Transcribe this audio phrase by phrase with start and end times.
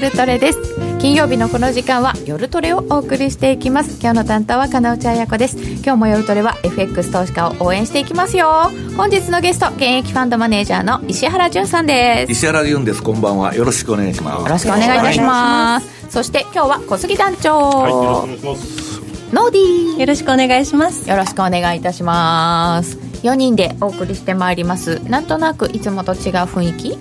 [0.00, 0.60] 夜トレです。
[1.00, 3.98] 金曜日のこの時間は夜トレをお送りしていきます。
[4.00, 5.56] 今日の担当は金内彩子です。
[5.58, 8.70] 今日も夜トレは FX 投資家を応援していきますよ。
[8.96, 12.30] 本日のゲスト現役ファンドマネージャーの石原潤さんです。
[12.32, 13.02] 石原潤です。
[13.02, 13.56] こんばんは。
[13.56, 14.42] よろしくお願いします。
[14.44, 17.58] よろしくお願いいたします、そして今日は小杉団長。
[17.58, 19.34] はいよろしくお願いします。
[19.34, 19.98] ノーディー。
[19.98, 21.10] よろしくお願いします。
[21.10, 22.96] よろしくお願いいたします。
[23.24, 25.00] 4人でお送りしてまいります。
[25.08, 26.98] なんとなくいつもと違う雰囲気？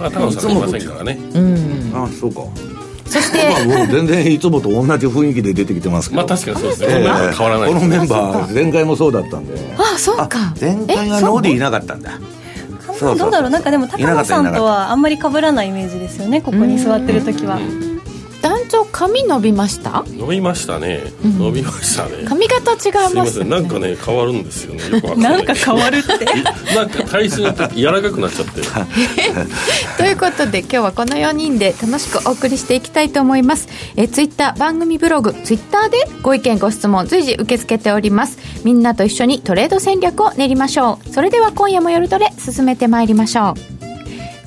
[0.00, 1.18] まあ、いませんからね。
[1.34, 1.92] うん。
[1.94, 2.42] あそうか。
[3.04, 6.22] そして、まあ、全然いつもと同じ雰囲気で出てきてますけど。
[6.22, 9.54] まあ確かにそうですね、えー、変わらないこのメンバー前回もそうだったんで。
[9.76, 10.54] あそうか。
[10.60, 12.18] 前回はノーディーいなかったんだ。
[13.00, 13.50] どうだろう。
[13.50, 17.58] なんかでも高野さんとはあんまり被らないイメージですよねここに座ってる時は、
[18.42, 20.04] 団長髪伸びました？
[20.08, 22.26] 伸びましたね、うん、伸びましたね。
[22.26, 24.90] 髪型違います、ね、なんかね変わるんですよね。
[24.90, 26.26] よくなんか変わるって。
[26.74, 28.60] なんか体質によって柔らかくなっちゃって。
[29.96, 33.68] ということで今日はこの4人で楽しくお送りしていきたいと思います。
[33.96, 38.36] えツイッター番組ブログツイッターでご意見ご質問随時受け付けております。
[38.64, 41.08] みんなと一緒にトレード戦略を練りましょう。
[41.10, 43.79] それでは今夜も夜トレ進めてまいりましょう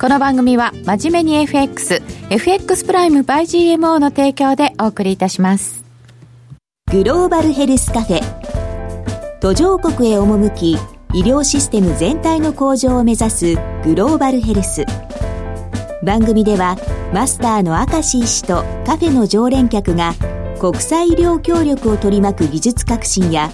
[0.04, 5.86] この番組は真面目に FX、FX プライム by GMO の提供でお送りいたします。
[6.92, 9.40] グローバルヘルスカフェ。
[9.40, 10.74] 途上国へ赴き、
[11.14, 14.84] 医療システム全体の向上を目指すグローバルヘルス。
[16.04, 16.76] 番組では
[17.14, 20.16] マスターの明石医師とカフェの常連客が
[20.60, 23.50] 国際医療協力を取り巻く技術革新や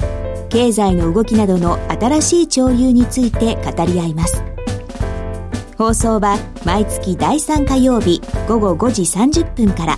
[0.49, 4.48] 経済の動きなどの新しい潮流について語り合います。
[5.79, 9.97] 放送は毎月第3火曜日午後5時30分から。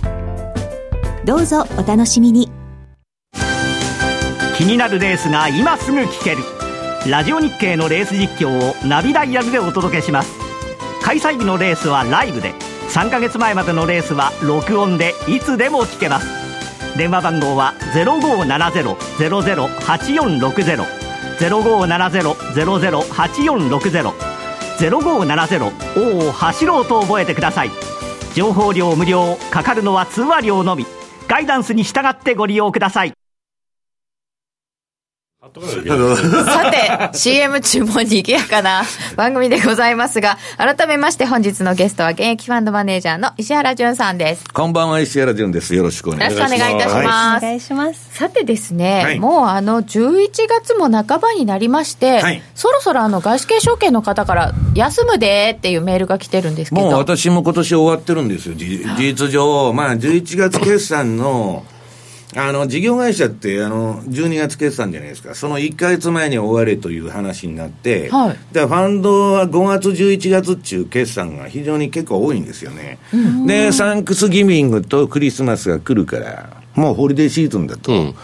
[1.24, 2.48] どうぞお楽しみに。
[4.56, 6.44] 気になるレースが今すぐ聞ける。
[7.10, 10.30] ラジオ日経のレース実況をナビダイヤルでお届けします。
[11.02, 12.54] 開催日のレースはライブで。
[12.90, 16.28] 3ヶ月前までのレースは録音でいつでも聞けます。
[16.96, 20.86] 電話番号は0570-008460
[21.40, 24.31] 0570-008460
[24.78, 27.70] 0570を走ろうと覚えてください。
[28.34, 30.86] 情報量無料かかるのは通話料のみ。
[31.28, 33.12] ガイダンスに従ってご利用ください。
[35.42, 38.84] さて、CM 中も賑やかな
[39.16, 44.44] 番組でございますが、改めまして本日のゲストは現役ファンドマネージャーの石原潤さんです。
[44.52, 45.74] こんばんは、石原潤です。
[45.74, 46.54] よろしくお願いします。
[46.54, 47.44] よろしくお願いいたします。
[47.44, 48.14] お願いします。
[48.16, 56.82] さてですね、はい、もうあの、11月も半ばになりまして、はい、そろそろあの、外資系証券の方から、休むでっていうメールが来てるんですけど。
[56.82, 59.72] もう私も今年終わってるんですよ、事実上。
[59.72, 61.64] まあ、11月決算の、
[62.34, 65.34] あの、事業会社って、あの、12月決算じゃないですか。
[65.34, 68.54] その1か月前に終われという話になって、はい。
[68.54, 72.98] で、ファンドは5月、11月っていう決算が非常に結構多いんですよね。
[73.46, 77.92] で、サンクスギビングとクリスマスが来るから、もうホリデーシーズンだと。
[77.92, 78.14] うん、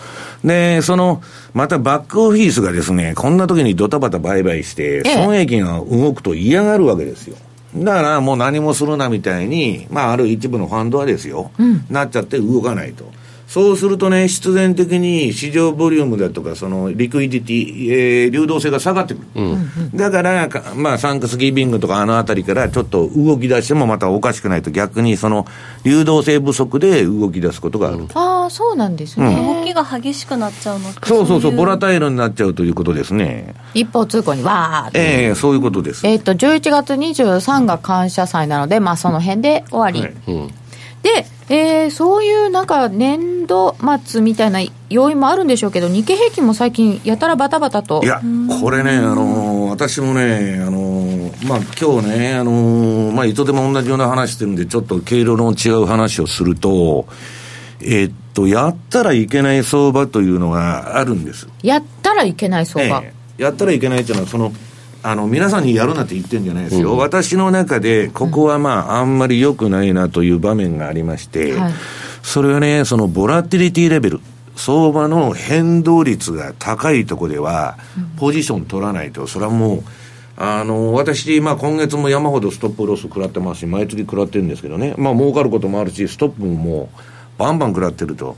[0.43, 7.37] で、その、またバックオフィスがですね、こんな時にドタバタ売買して、損益が動くと嫌がるわけですよ。
[7.77, 13.13] だからもう何もするなみたいに、まあ、ある一部のファンドはですよ、うん、なっちゃって動かないと。
[13.49, 19.27] そうするとね、必然的に市場ボリュームだとか、そのリクイディティ、えー、流動性が下がってくる。
[19.37, 25.47] うん、だから、まあ、サンクスギビングとかあのあたりからちょっと動き出してもまたおかしくないと、逆にその
[25.83, 28.07] 流動性不足で動き出すことがある。
[28.13, 33.55] ああ、そうなんですね、うん、動きが激しくなっちゃうのそうそうそう、ボラタイルになっちゃうということですね。
[33.73, 34.99] 一方通行にわーって。
[34.99, 36.07] ええー、そういうことです。
[36.07, 40.03] えっ、と、11月23が感謝祭なので、まあ、その辺で終わり。
[40.03, 40.51] はいうん
[41.03, 44.61] で、えー、そういうなんか年度末みたいな
[44.91, 48.03] 要因もあるんでしょうけど、日経平均も最近、やたらバタバタと。
[48.03, 48.21] いや、
[48.61, 57.07] これね、あのー、私もね、あのー、まあ今日ね、あのー、まあ、いつでも同じような話してるんで、ちょっと経路の違う話をすると、
[57.81, 61.49] えー、っと、やったらいけない相場というのがあるんです。
[61.63, 64.53] やったらいけない相場、えー、やったらいけないというのは、その、
[65.03, 71.73] あの皆さんにやるなって言ってるんじゃないですよ、うん、私の中で、ここはまあ、あんまり良くないなという場面がありまして、はい、
[72.23, 74.21] それはね、そのボラティリティレベル、
[74.57, 77.79] 相場の変動率が高いところでは、
[78.19, 79.85] ポジション取らないと、それはもう、
[80.37, 88.37] あの、私、まあ今月も山ほどストップロス食らってますし、毎月食らってるんですけどね、まあ儲かることもあるし、ストップももう、バンバン食らってると。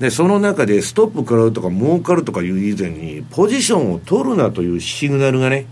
[0.00, 5.66] で、その中でストップ食らうとか儲かるとかいう以前に、ポジションを取るなというシグナルがね、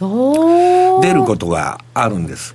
[0.00, 2.54] 出ることがあるんです。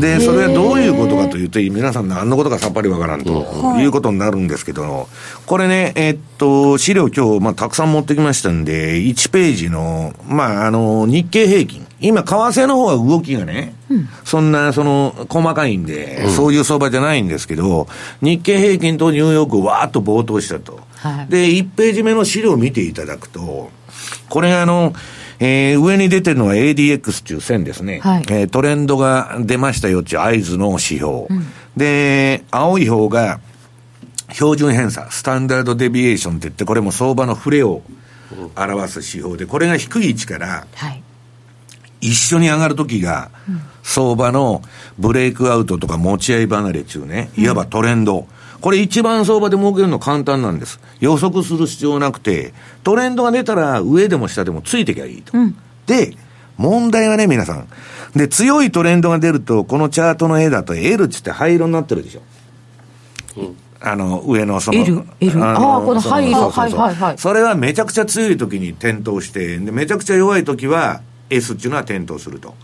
[0.00, 3.44] で、それはどういうことかというと、皆さん何のことかさっぱりわからんと
[3.78, 5.08] いうことになるんですけど、
[5.46, 11.86] これね、えっと、資料今日、まあ、たくさん持ってきましたんで、1ページの、まあ、あの、日経平均。
[12.00, 13.74] 今、為替の方は動きがね、
[14.24, 17.88] そんな、その、細かいんで、そういう相場じゃないんですけど、
[18.22, 20.80] 日経平均とニューヨークわーっと暴騰したと。
[20.94, 23.70] はいで、1ページ目の資料を見ていただくと、
[24.28, 24.92] これあの、
[25.40, 28.00] えー上に出てるのは ADX っていう線ですね。
[28.00, 31.26] はいえートレンドが出ましたよっていう合図の指標。
[31.76, 33.40] で、青い方が
[34.32, 37.82] 標準偏差、スタンダードデビエーションって言って、これも相場の触れを
[38.56, 41.02] 表す指標で、これが低い位置からはい。
[42.02, 43.30] 一緒に上がるときが、
[43.82, 44.62] 相場の
[44.98, 48.26] ブレイクアウトとか持ち合い離れ中ね、いわばトレンド。
[48.60, 50.80] これ一番相場で儲けるの簡単なんです。
[51.00, 52.52] 予測する必要なくて、
[52.84, 55.32] トレンドが出たら上でも下でもついてきゃいいと。
[55.86, 56.14] で、
[56.56, 57.68] 問題はね、皆さん。
[58.14, 62.22] で、強いトレンドが出ると、このチャートの絵だと L っつって灰色になってるでしょ。
[63.80, 64.78] あの、上のその。
[64.78, 71.00] L L のあーこの灰色はいはいはいそれはめちゃくちゃ強い時に点灯して、でめちゃくちゃ弱い時は
[71.30, 72.54] S っていうのは点灯すると。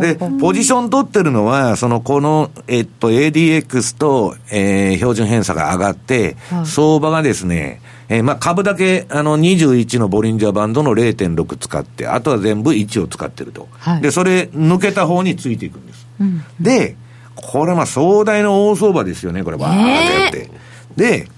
[0.00, 13.68] で、ポジション取ってるのは、その、この、えっと、ADX と、えー標準偏差が上がって、相場がですね、えーまあ、株だけ、あの、21のボリンジャーバンドの0.6使って、あとは全部1を使ってると。
[13.78, 16.06] はいで、それ、抜けた方についていくんです。
[16.60, 16.96] で、
[17.34, 20.50] これはまあ壮大な大相場ですよね、これ、バーッとやって。
[20.96, 21.28] で、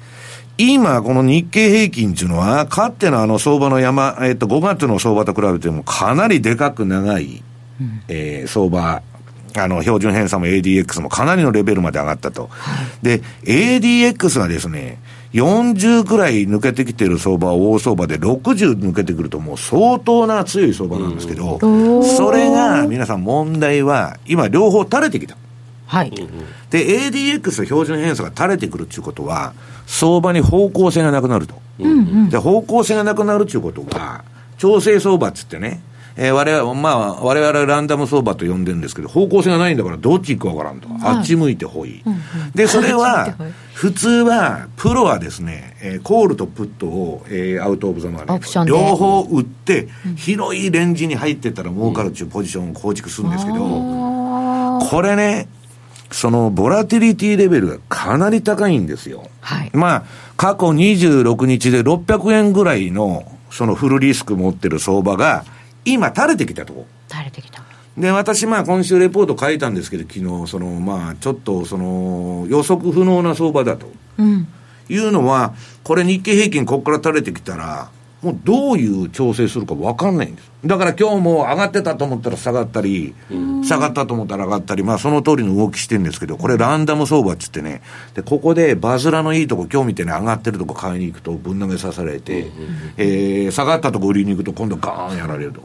[0.59, 7.43] 今、この日経平均っていうのは、かってのあの相場の山、えっと、5月の相場と比べてもかなりでかく長い、
[8.09, 9.03] えー相場、
[9.57, 12.51] あの、標準偏差も ADX もかなりのレベルまで上がったと。
[13.03, 14.99] で、ADX がですね、
[15.33, 21.59] 40くらい抜けてきてる相場は大相場で60抜けてくるともう相当な強い相場なんですけど、
[22.03, 25.37] それが皆さん問題は今両方垂れてきた。
[25.87, 26.11] はい。
[26.71, 29.55] で、ADX 標準偏差が垂れてくるっていうことは、
[29.89, 31.55] 相場に方向性がなくなると。
[32.31, 34.23] で、方向性がなくなるっていうことは、
[34.59, 35.81] 調整相場っつってね、
[36.21, 40.89] えー我々、まあ、我々はランダム相場と呼んでるんですけど、方向性がないんだからどっち行くかわからんと。
[41.03, 42.03] あっち向いてほい。
[42.55, 43.35] で、それは、
[43.73, 53.59] 普通は、プロはですね、えーコールとプットを、えーアウトオブザマネー両方売って、広いレンジに入ってったら儲かるっていうポジションを構築するんですけど、
[54.91, 55.49] これね、
[56.11, 59.29] そのボラティリティレベルがかなり高いんですよ。
[59.41, 60.05] はいまあ、
[60.37, 65.45] 過去26日で600円ぐらいの、そのフルリスク持ってる相場が、
[65.85, 66.87] 今垂れてきたとこ。
[67.09, 67.63] 垂れてきた。
[67.97, 73.91] で、私、まあ、今週レポート書いたんですけど、昨日、その、まあ、ちょっと、その、予測不能な相場だと。
[74.19, 74.47] うん。
[74.89, 77.91] いうのは、これ日経平均ここから垂れてきたら、
[78.23, 80.51] もうどういう調整するか分かんないんです。
[80.65, 83.15] だから今日も上がってたと思ったら下がったり、
[83.63, 87.81] 下がったと思ったら上がったり、まあその通りの動きしてるんですけど、これランダム相場っつってね、
[88.15, 92.51] で、ここでバズラのいいとこ今日みたいに上がってるとこ買いに行くとぶん投げさせられて、
[92.97, 95.63] えー下がったとこ売りに行くと今度ガーンやられると。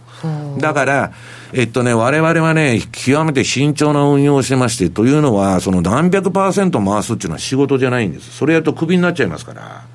[0.59, 1.11] だから、
[1.53, 8.29] えっとね、我々はね、極めて慎重な運用をしてまして、というのは、その何百パーセント回すっていうのは仕事じゃないんです。
[8.29, 9.85] それやるとクビになっちゃいますから。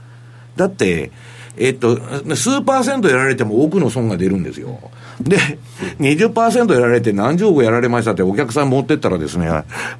[0.56, 1.12] だって、
[1.60, 1.98] えっと、
[2.36, 4.78] 数パーセントやられても多くの損が出るんですよ。
[5.20, 5.36] で、
[5.98, 9.48] 20%やられて何十億やられましたってお客さん持ってったらですね、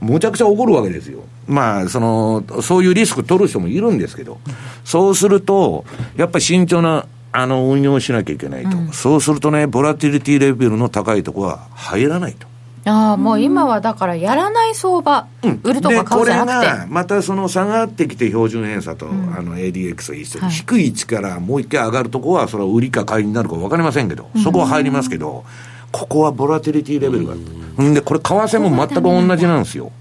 [0.00, 1.20] むちゃくちゃ怒るわけですよ。
[1.46, 4.38] まあ、その、そういうリスク取る人もいるんですけど、
[4.84, 5.84] そうすると、
[6.17, 8.77] やっぱり慎重な、あの、運用をしなきゃいけないと。
[8.93, 12.46] そうするとね、ボラティリティレベルの高いところは入らないと。
[12.88, 15.26] ああ、もう今はだからやらない相場、
[15.62, 16.86] 売るとか買うじゃなくでこれがて。
[16.90, 19.10] またその下がってきて標準偏差と、あ
[19.42, 25.44] の ADX が一緒に、はい低い位置からもう一回上がるとこはそれは売りか買いになるか分かりませんけど、そこは入りますけど
[25.92, 29.92] ここはボラティリティレベルがあるんでこれ為替も全く同じなんですよ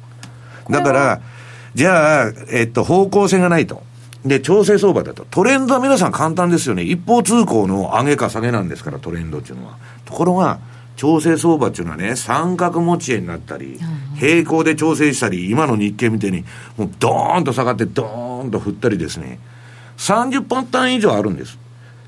[0.69, 1.21] だから
[1.77, 3.83] じゃあ、えっと、方向性がないと。
[4.25, 5.27] で、調整相場だと。
[5.29, 6.81] トレンドは皆さん簡単ですよね。
[6.81, 9.77] 一方通行の上げか下げなんですから、トレンドっていうのは。
[10.03, 10.57] ところが、
[10.97, 13.79] 調整相場っていうのはね、三角持ち絵になったり、
[14.15, 16.43] 平行で調整したり、今の日経みたいに、
[16.75, 19.39] もうドーンと下がって、ドーンと振ったりですね。
[19.97, 21.57] 30パターン以上あるんです。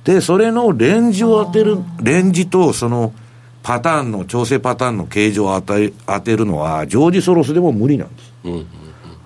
[0.03, 3.13] で、それのレンジを当てる、レンジとその
[3.61, 8.33] パターンの、調整パターンの形状を当て当てるのは、ジョージ・ソロスでも無理なんです。
[8.45, 8.67] うん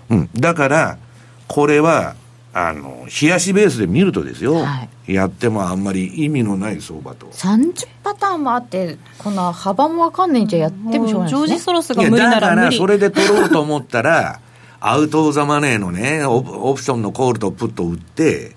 [0.09, 0.29] うん。
[0.35, 0.97] だから、
[1.47, 2.15] これは、
[2.53, 7.27] あの、冷やしベースで見るとですよ、はやってもあんまり意味のない相場と。
[7.27, 11.59] 30パターンもあって、こんな幅もわかんないんじゃやってもしょうがないジョージ・。
[11.59, 14.39] ソロスが無理なだからそれで取ろうと思ったら、
[14.79, 18.55] アウト・オブ・ザ・マネーのね、オプオプションのコールとプットを売って、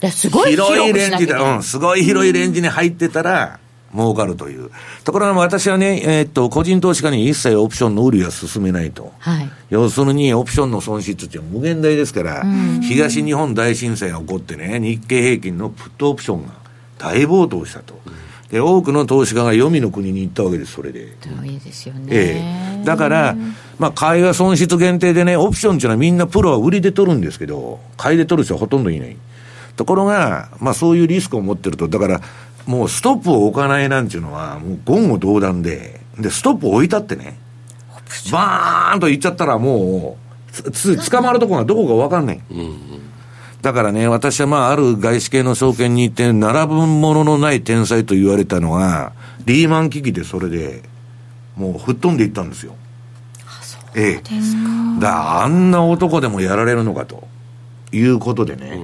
[0.00, 3.58] ですごい広いレンジで、うん、すごい広いレンジに入ってたら、
[3.94, 4.70] 儲かるという。
[5.04, 9.12] ところが私はね、えーっと、個人投資家に一切オプションの売りは進めないと。
[9.18, 9.50] はい。
[9.70, 12.44] 要するに、オプションの損失っていうのは無限大ですから、
[12.82, 16.52] 東日本大震災が起こってね、日経平均のプットオプションが
[16.98, 17.98] 大暴騰したと。
[18.50, 21.14] で、多くの投資家が黄泉の国に行ったわけです、それで。
[21.20, 22.06] そういいですよね。
[22.10, 22.42] え
[22.82, 23.36] えだから、
[23.78, 29.16] まあ、買いは損失限定でね、オプションっていうのはみんなプロは売りで取るんですけど、買いで取る人はほとんどいない。
[29.76, 32.20] ところが、まあ、そういうリスクを持ってると、だから、
[32.66, 37.38] もうストップを置かないなんていうのは、もう言語道断で、で、ストップを置いたってね、
[38.32, 40.18] バーンと行っちゃったらも
[40.52, 42.40] う、つ、つ捕まるところがどこか分かんない。
[43.62, 49.12] だからね、私はまあ、ある外資系の証券に行って、並ぶもののない天才と言われたのが、
[49.44, 50.82] リーマン危機でそれで、
[51.56, 52.76] もう吹っ飛んでいったんですよ。
[53.96, 54.14] ええ。
[54.14, 54.26] だか
[55.00, 57.26] らあんな男でもやられるのかと
[57.90, 58.78] いうことでね、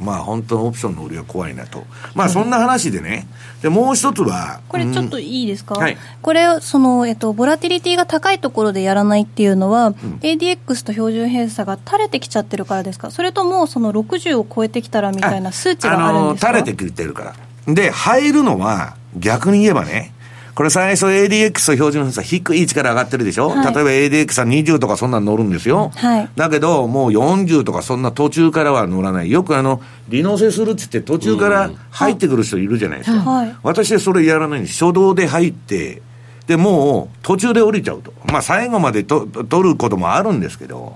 [0.00, 1.84] まあ本当のオプションの売りは怖いなと。
[2.14, 3.26] まあそんな話でね、
[3.62, 5.96] で、もう一つは、これちょっといいですか、はい。
[6.20, 13.10] これその、えっと、ボラティリティが高いところでやらないっていうのは、ADX と標準偏差が垂れてきちゃってるからですか？
[13.10, 16.48] それともその60を超えてきたらみたいな数値があるんですか？
[16.50, 17.34] あの、垂れてきてるか
[17.66, 17.74] ら。
[17.74, 20.12] で、入るのは、逆に言えばね、
[20.54, 25.90] これ最初 ADX と標準偏差低い位置から上がってるでしょ、はい例えば ADX は20とかそんなの乗るんですよ。
[25.94, 29.30] はいだけど、もう40とかそんな途中からは乗らない。
[29.30, 33.18] よくあの、利乗せするって言って途中から入ってくる人いるじゃないですか。
[33.18, 34.84] はい私はそれやらないんです。
[34.84, 36.02] 初動で入って、
[36.46, 38.12] で、もう途中で降りちゃうと。
[38.26, 40.94] まあ最後までとと取ることもあるんですけど、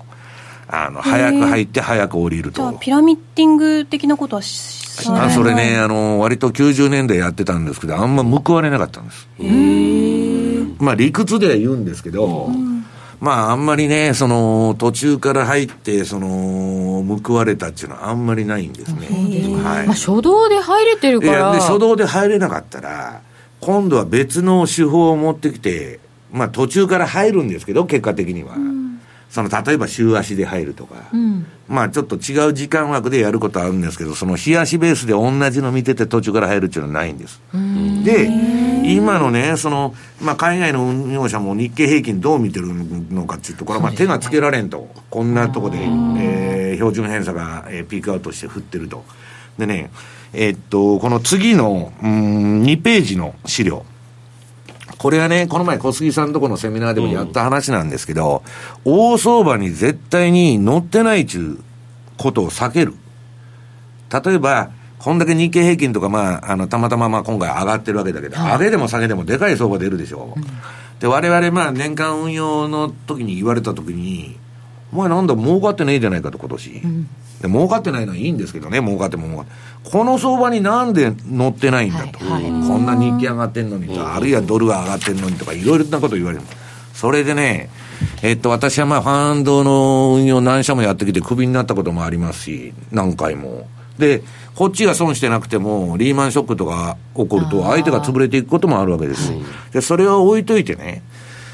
[0.68, 2.62] あの、早く入って早く降りると。
[2.62, 9.28] じゃあピラミッティング的なことはししないあそれね、あの、割と90年代やってたんですけど、あんま報われなかったんです。
[10.82, 12.48] まあ理屈では言うんですけど、
[13.20, 19.08] まああんまりね、その、途中から入って、その、報われたっていうのはあんまりないんですね。
[19.62, 21.32] はいまあ、初動で入れてるから。
[21.32, 23.22] いやで初動で入れなかったら、
[23.60, 26.00] 今度は別の手法を持ってきて、
[26.32, 28.56] まあ途中から入るんですけど、結果的には。
[29.30, 31.46] その例えば週足で入るとか、うん。
[31.68, 37.40] まあちょっと違う時間枠でやることはあるんですけど、その日足ベースで同じの見てて途中から入るっていうのはないんです。
[38.04, 38.28] で、
[38.84, 42.66] 今のね、その、まあ海外の運用者も日経平均どう見てる
[43.10, 44.88] のかっていうところは、まあ手がつけられんと。
[45.10, 49.04] こんなとこで、えー標準偏差が、えーピークアウトして振ってると。
[49.58, 49.90] でね、
[50.32, 53.84] えーっと、この次の、うーん、2ページの資料。
[55.04, 58.42] これはね、この前小杉さんとこのセミナーでもやった話なんですけど、
[58.86, 61.64] 大相場に絶対に乗ってないっちゅう
[62.16, 62.94] ことを避ける。
[64.10, 70.38] 例えば、こんだけ日経平均とか、まあ、あの、たまたままあ今回上がってるわけだけど、上げでも下げでもでかい相場出るでしょ。
[71.00, 74.38] で、我々まあ年間運用の時に言われた時に、
[74.90, 76.82] お前なんだ儲かってねえじゃないかと今年。
[77.44, 79.90] で、儲かってないのはいいんですけどね、儲かっても儲かって。
[79.90, 82.18] この相場になんで乗ってないんだと。
[82.24, 86.44] はいはいこんな日経上がってんのにと、あるいはドルが上がってんのにとか、いろいろなこと言われる。
[86.94, 87.68] それでね、
[88.22, 93.68] えっと、私はまあ、ファンドの運用何社もやってきて、クビになったこともありますし、何回も。
[93.98, 94.22] で、
[94.54, 99.32] こっちが損してなくても、リーマンショックとか起こると、相手が潰れていくこともあるわけです。
[99.72, 101.02] で、それを置いといてね、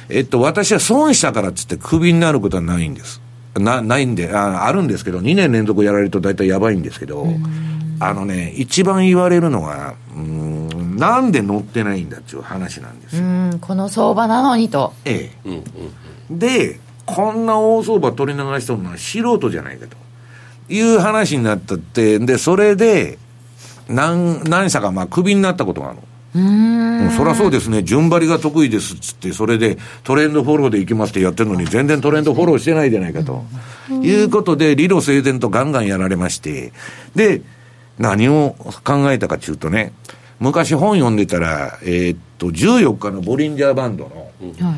[0.09, 3.21] えっと、私は損したからっつってクビになることはないんです。
[3.55, 7.27] な、ないんで、ああるんですけど、2年連続やられると大体やばいんですけど、
[7.99, 13.23] あのね、一番言われるのが、うーん、なんで乗ってないんだっていう話なんですよ。
[13.23, 14.93] うん、この相場なのにと。
[15.05, 15.63] ええ。
[16.31, 19.97] で、こんな大相場取り流してるのは素人じゃないかと
[20.73, 23.19] いう話になったって、で、それで、
[23.89, 26.03] 何、何社かまあクビになったことがあるの。
[26.35, 26.39] う
[27.17, 33.45] そりゃそうですね、順張りが得意ですっつって、それでトレンドフォローでいきますってやってるのに、全然トレンドフォローしてないじゃないかと。
[33.91, 36.73] いうことで、理路整然とガンガンやられまして、
[37.17, 37.43] で、
[37.99, 39.93] 何を考えたかというとね、
[40.39, 44.31] 昔本読んでたら、えーっと、14日のボリンジャーバンドの
[44.67, 44.77] は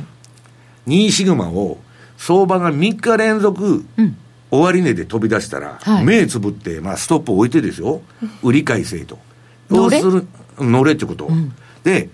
[0.86, 1.06] い。
[1.06, 1.78] 2シグマを、
[2.16, 4.16] 相場が3日連続、うん。
[4.50, 6.04] 終値で飛び出したら、はい。
[6.04, 8.02] 目つぶって、まあ、ストップを置いてですよ、
[8.42, 9.18] 売り買いせいと。
[9.90, 10.26] する
[10.70, 11.28] 乗れってこと。
[11.84, 12.08] で、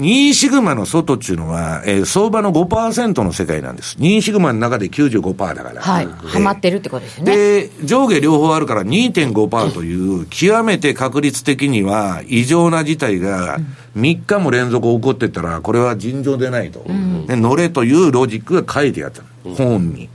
[0.00, 3.96] 2シグマの外っていうのは、えー相場の5%の世界なんです。
[3.98, 5.80] 2シグマの中で95%だから。
[5.80, 6.06] はい。
[6.06, 7.34] でハマってるってことですよね。
[7.34, 13.58] で、上下両方あるから2.5%という、極めて確率的には異常な事態が
[13.96, 16.84] 3日も連続起こってたら、これは尋常でないと。
[17.26, 20.10] で乗れというロジックが書いてあったの本に。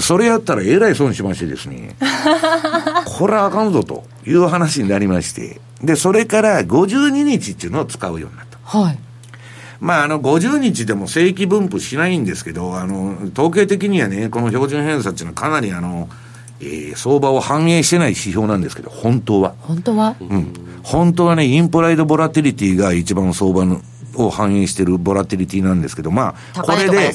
[0.00, 1.96] それやったらえらい損しましてですね。
[3.06, 5.60] これはあかんぞという話になりまして。
[5.86, 8.58] で、それから52日っていうのを使うようになった。
[8.78, 8.98] はい。
[9.80, 16.08] まあ、あの、50日でも正規分布しないんですけど、あの、統計的にはね、この標準偏差っていうのはかなりあの、
[16.60, 19.54] えー相場を反映してない指標なんですけど、本当は。
[19.60, 20.16] 本当は？
[20.20, 20.52] うん。
[20.82, 23.82] 本当はね、インプライドボラティリティが一番相場の
[24.14, 27.12] を反映しているボラティリティなんですけど、まあ、これで。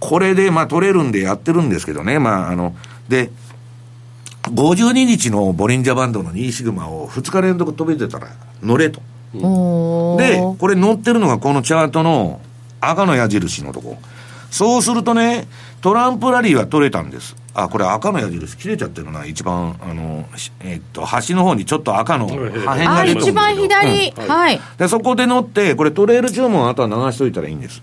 [0.00, 2.74] これで、まあ、取れるんでやってるんですけどね、まあ、あの、
[3.08, 3.30] で、
[4.44, 8.28] 52日のボリンジャーバンドの2シグマを2日連続飛べてたら
[8.62, 9.00] 乗れと。
[9.32, 12.40] で、これ乗ってるのがこのチャートの
[12.80, 13.98] 赤の矢印のとこ。
[14.50, 15.46] そうするとね、
[15.82, 17.36] トランプラリーは取れたんです。
[17.54, 19.26] あ、これ赤の矢印切れちゃってるな。
[19.26, 24.12] 一番、あの、しえっと、端の方にちょっと赤の破片あ、が出てる一番左。
[24.16, 24.60] うんはい。
[24.78, 27.82] で、そこで乗って、これトレール注文あとは流しといたらいいんです。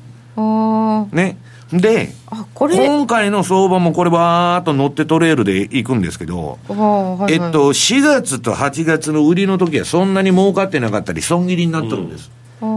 [1.11, 1.37] ね。
[1.71, 2.13] で。
[2.53, 12.31] 今回の相場もこれバーっと乗ってトレールで行くんですけど、はいはいえっと、4月と8月の売りの時はそんなに儲かってなかったり、損切りになっとるんです。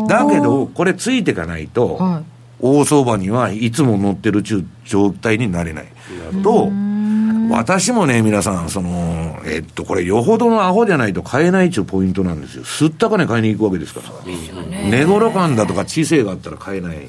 [0.09, 5.87] だけど、これついていかないと、はい大相場にはいつも乗ってる中状態になれない。
[6.43, 6.71] と、
[7.51, 12.65] 私もね、皆さん、その、えっと、これ、よほどのアホじゃないと買えないっていうポイントなんですよ。
[12.65, 14.11] 吸った金買いに行くわけですから。
[14.91, 17.09] 値頃感だとか知性があったら買えない。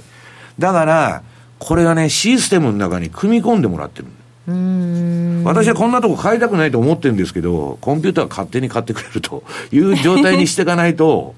[0.60, 1.24] だから、
[1.60, 4.08] これがね、システムの中に組み込んでもらってる。
[5.44, 11.36] 私はこんなとこ買いたくないと思ってるんですけど、コンピューターが勝手に買ってくれるという状態にしていかないと、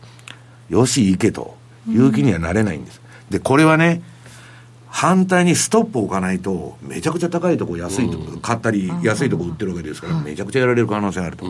[0.69, 1.57] よし、行けと
[1.89, 3.01] いう気にはなれないんです。
[3.29, 4.01] で、これはね、
[4.87, 11.45] 反対にストップを置かないと、めちゃくちゃ高いとこ安いとこ、買ったり安いとこ売ってるわけですから、めちゃくちゃやられる可能性があると、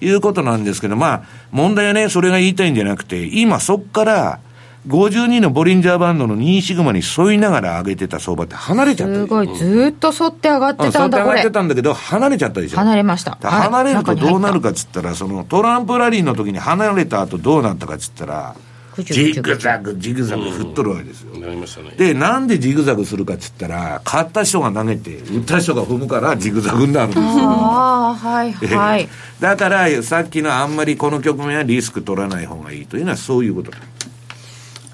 [0.00, 4.38] いうことなんですけど、まあ、問題はね、それが言いたいんじゃなくて、今そっから、
[4.86, 11.50] 52のボリンジャーバンドの2シグマに沿いながら上げてた相場って離れちゃったすごい、ずーっと沿って上がってたんだ、これうんそうやって上がって。
[11.50, 12.76] たんだけど、離れちゃったでしょ。
[12.76, 18.54] 離れましただはい離れるとどうなるかっつったら、そのトランプラリーの時に離れた後どうなったかっつったら、
[19.02, 21.36] ジグザグ、ジグザグ振っとるわけですよ。
[21.40, 21.90] なりましたね。
[21.96, 27.24] で、なんでジグザグするかっつったら、買った人が投げて、売った人が踏むからジグザグになるんですよ。
[27.24, 29.08] ああ、はいはい。
[29.40, 33.78] だから、さっきのあんまりこの局面はリスク取らない方がいいというのはそういうことだ。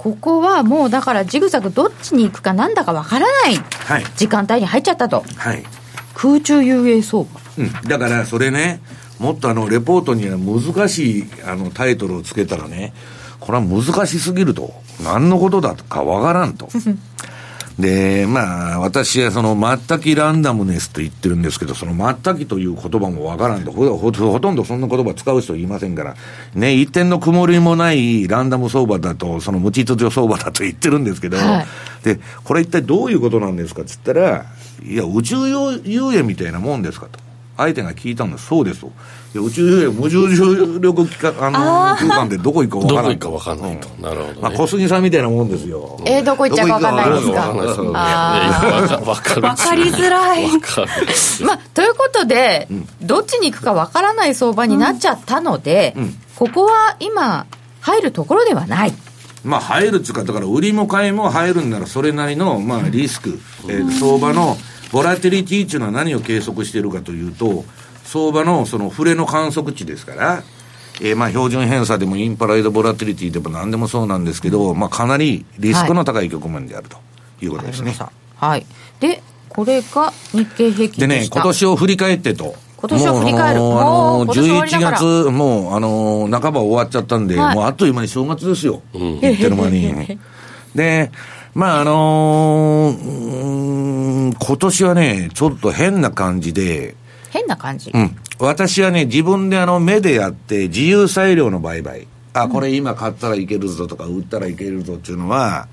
[0.00, 4.04] ここはもうだからジグザグどっちに行くかなんだかわからないはい。
[4.16, 5.22] 時間帯に入っちゃったと。
[5.36, 5.62] はい。
[6.14, 7.28] 空中遊泳相場。
[7.58, 8.80] うん、だからそれね、
[9.18, 12.94] もっとあのレポートには難しいあのタイトルをつけたらね、
[13.40, 14.72] これは難しすぎると、
[15.04, 16.70] 何のことだかわからんと。
[17.80, 26.16] で、まあ、私はその、全きランダムネスと言ってるんですけど、その、全きという言葉もわからんと、ほほほとんどそんな言葉使う人いませんから、
[26.54, 31.66] ね、一点の曇りもないランダム相場だと、その無秩序相場だと言ってるんですけど、はい
[32.02, 34.46] で、これ一体どういうことなんですかって言ったら、
[34.82, 35.36] いや、宇宙
[35.84, 37.18] 遊泳みたいなもんですかと。
[37.56, 38.46] 相手が聞いたんです。
[38.46, 38.92] そうですと。
[39.32, 40.26] 宇宙遊泳、無重
[40.80, 43.18] 力機関、あの、空間でどこ行くかわからない。
[43.20, 43.88] どこ行くかわかんないと。
[44.02, 44.38] なるほど、ね。
[44.42, 46.00] まあ、小杉さんみたいなもんですよ。
[46.04, 47.40] えーどこ行っちゃうかわかんないですか
[49.40, 50.88] わかりづらいわかる。
[51.46, 52.66] まあ、ということで、
[53.02, 57.46] どっちに行くかわからない相場になっちゃったので、んここは今、
[57.80, 58.92] 入るところではない。
[59.44, 63.38] まあ、入るっていうか、だから、売りも買いも入るんなら、それなりの、まあ、リスク、
[63.68, 64.58] えー相場の、
[64.92, 67.64] ボラティリティっていうのは何を計測しているかというと、
[68.10, 70.42] 相場のその触れの観測値ですから、
[71.00, 76.96] えーまあ、標準偏差でもインパライドボラティリティでも何でもそうなんですけど、まあ、かなりリスクの高い局面であると
[77.40, 77.94] いうことですね。
[78.34, 78.66] はい。
[78.98, 81.28] で、これが日経平均でね。
[81.30, 82.56] 今年を振り返ってと。
[82.78, 88.82] 今年を振り返るもうあのもう今年終わりだ11から月、もう、あの半ば終わっちゃったんで、はいもうあっという間に正月ですよ。
[88.92, 90.18] 言ってる間に。
[90.74, 91.12] で、
[91.54, 96.96] まあ、あのー今年はね、ちょっと変な感じで、
[97.30, 97.90] 変な感じ。
[97.94, 98.16] うん。
[98.38, 102.06] 私はね、自分であの、目でやって、自由裁量の売買。
[102.34, 105.68] あ、これ今買ったらいけるぞとか、売ったらいけるぞっていうのは、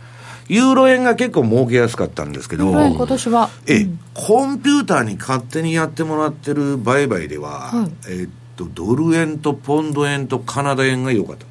[0.47, 3.49] ユーロ円が結構儲けやすかったんですけど、はい今年は。
[3.67, 11.45] ええ、コンピューターに勝手にやってもらってる売買では、はいえっと、ドル円とポンド円とカナダ円が良かった。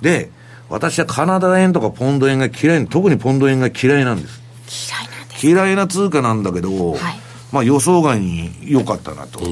[0.00, 0.30] で、
[0.70, 4.40] 私はカナダ円とかポンド円が嫌い、特にポンド円が嫌いなんです。
[4.90, 5.46] 嫌いなんです。
[5.46, 7.23] 嫌いな通貨なんだけど、はい
[7.54, 9.38] まあ予想外に良かったなと。
[9.40, 9.44] へ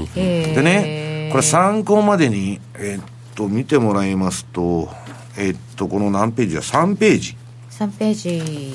[0.53, 4.91] ーでね、これ参考までに、えっと、見てもらいますと、
[5.39, 7.37] えっと、この何ページだ ?3 ページ。
[7.71, 8.75] 3ページ。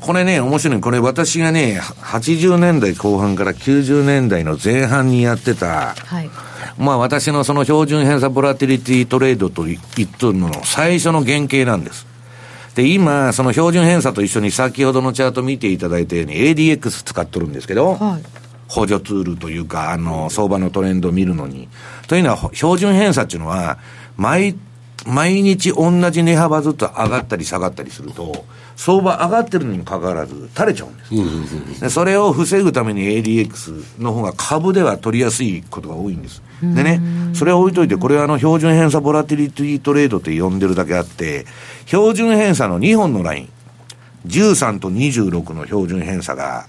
[0.00, 0.80] これね、面白い。
[0.80, 6.30] これ私がね、80年代後半から90年代の前半にやってた、はい。
[6.78, 12.06] まあ私のその標準偏差ボラティリティトレードと言っとるのの最初の原型なんです。
[12.74, 18.22] で、今、その標準偏差と一緒に先ほどのチャート見ていただいたように ADX 使っとるんですけど、はい。
[18.68, 21.68] 補助ツールというか、あの、相場のトレンドを見るのに。
[22.06, 23.78] というのは、標準偏差っていうのは、
[24.16, 24.54] 毎
[25.06, 28.44] 毎日同じ値幅ずつ上がったり下がったりすると、
[28.80, 31.80] 相場上がってるにもかかわらず、垂れちゃうんです。
[31.82, 36.42] でそれを防ぐために ADX の方が株では取りやすいことが多いんです。
[36.62, 36.98] でね、
[37.34, 41.44] それは置いといて、これはあの標準偏差ボラティリティトレードって呼んでるだけあって、
[41.84, 43.48] 標準偏差の2本のライン、
[44.26, 46.66] 13と26の標準偏差が、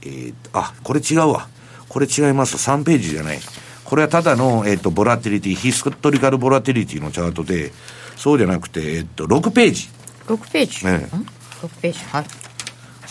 [0.00, 1.48] えーあ、これ違うわ。
[1.90, 2.56] これ違います。
[2.56, 3.38] 3ページじゃない。
[3.84, 7.72] これはただの、えっ、と、ボラティリティ、ヒストリカルボラティリティのチャートで、
[8.16, 9.90] そうじゃなくて、えっ、と、6ページ。
[10.26, 12.52] 6ページ、ええん ?6 ページはい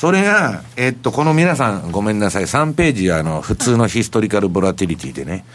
[0.01, 2.45] それが、えっと、この皆さんごめんなさい。
[2.45, 5.45] 3ページはあの、普通のヒストリカルボラティリティでね。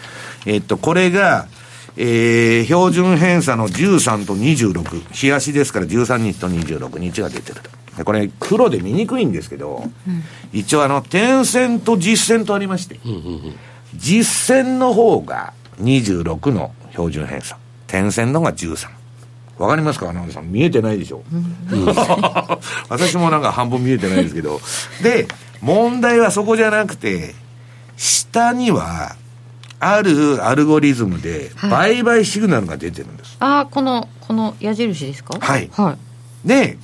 [0.47, 1.49] えっと、これが、
[1.97, 5.13] えー、標準偏差の13と26。
[5.13, 7.71] 日足ですから13日と26日が出てると。
[7.97, 9.83] でこれ、黒で見にくいんですけど、
[10.53, 13.01] 一応あの、点線と実線とありまして、
[13.97, 17.59] 実線の方が26の標準偏差。
[17.89, 18.96] 点線の方が13。
[19.59, 20.11] わかりますか？
[20.11, 20.43] アナウンサー。
[20.43, 21.23] 見えてないでしょ、
[22.89, 24.61] 私もなんか半分見えてないですけど。
[25.03, 25.29] で、
[25.63, 27.35] 問題はそこじゃなくて、
[27.97, 29.17] 下には、
[29.81, 33.37] あるアルゴリズムで、売買シグナルが出てるんです。
[33.41, 35.39] ああこのこの矢印ですか？
[35.39, 35.71] はい。
[35.73, 35.97] は
[36.45, 36.49] い。
[36.49, 36.79] で、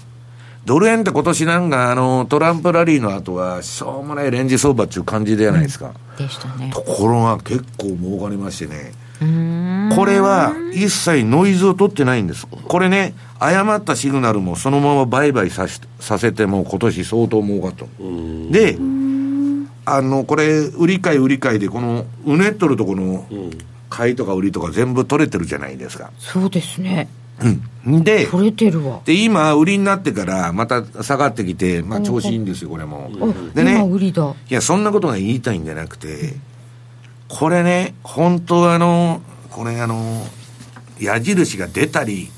[0.65, 5.93] ドル円って今年なんかあの、トランプラリーの後は、しょうもないレンジ相場っていう感じじゃないですか。
[6.17, 6.71] でしたね。
[6.73, 8.93] ところが結構儲かりましてね。
[9.95, 12.47] これは一切ノイズを取ってないんです。
[12.47, 18.51] これね、誤ったシグナルもそのまま売買さしさせても今年相当儲かったの。
[18.51, 18.79] で、
[19.85, 23.27] あの、これ、売り買い売り買いで、この、うねっとるとこの、
[23.91, 26.11] 買いとか売りとか全部取れてるじゃないですか。
[26.19, 27.09] そうですね
[27.85, 28.05] うん。
[28.05, 33.11] で、取れてるわで、今、売りになってから、また下がってきて、まあ、調子いいんですよ、これも。
[33.21, 36.35] あでね今売りだいや、そんなことが言いたいんじゃなくて、
[37.35, 40.23] これね、本当はあの、これあの、
[41.01, 42.31] 矢印が出たり、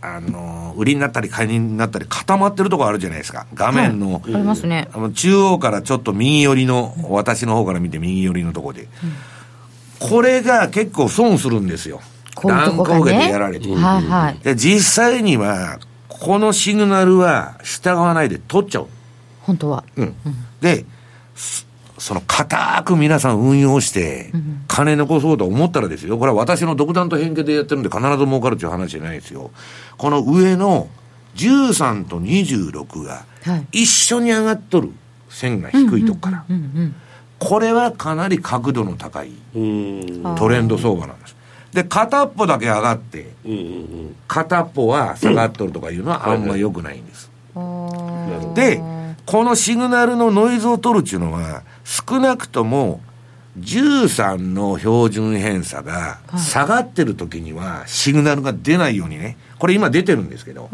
[0.00, 3.48] あの、売りになったり買いになったり固まってるとこあるじゃないですか。
[3.52, 8.86] 画面の、ありますねあの中央からちょっと右寄りの、私の方から見て右寄りのとこで。
[9.98, 12.00] これが結構損するんですよ。
[12.44, 13.68] 乱高下でねやられて。
[13.68, 18.86] はいはいで実際には、このシグナルは従わないで取っちゃう。
[19.40, 20.14] 本当はうん。
[20.60, 20.84] で、
[21.98, 24.32] そその固く皆さん運用して、
[24.66, 29.50] 金残そうと思ったらですよ、これは私の独断と偏見でやってるんで必ず儲かるっていう話じゃないですよ。
[29.96, 30.88] この上の
[31.36, 34.90] 13と26がはい一緒に上がっとる
[35.28, 36.44] 線が低いとこから。
[37.38, 40.34] これはかなり角度の高いうん。
[40.36, 41.36] トレンド相場なんです。
[41.72, 43.34] で、片っぽだけ上がって、
[44.26, 47.30] 片っぽは下がっとるとかいうのはあんま良くないんです。
[48.54, 48.80] で、
[49.26, 53.00] このシグナルのノイズを取るっていうのは、少なくとも
[53.58, 60.68] 13の標準偏差が下がってる時にはシグナルが出ないようにね、これ今出てるんですけど、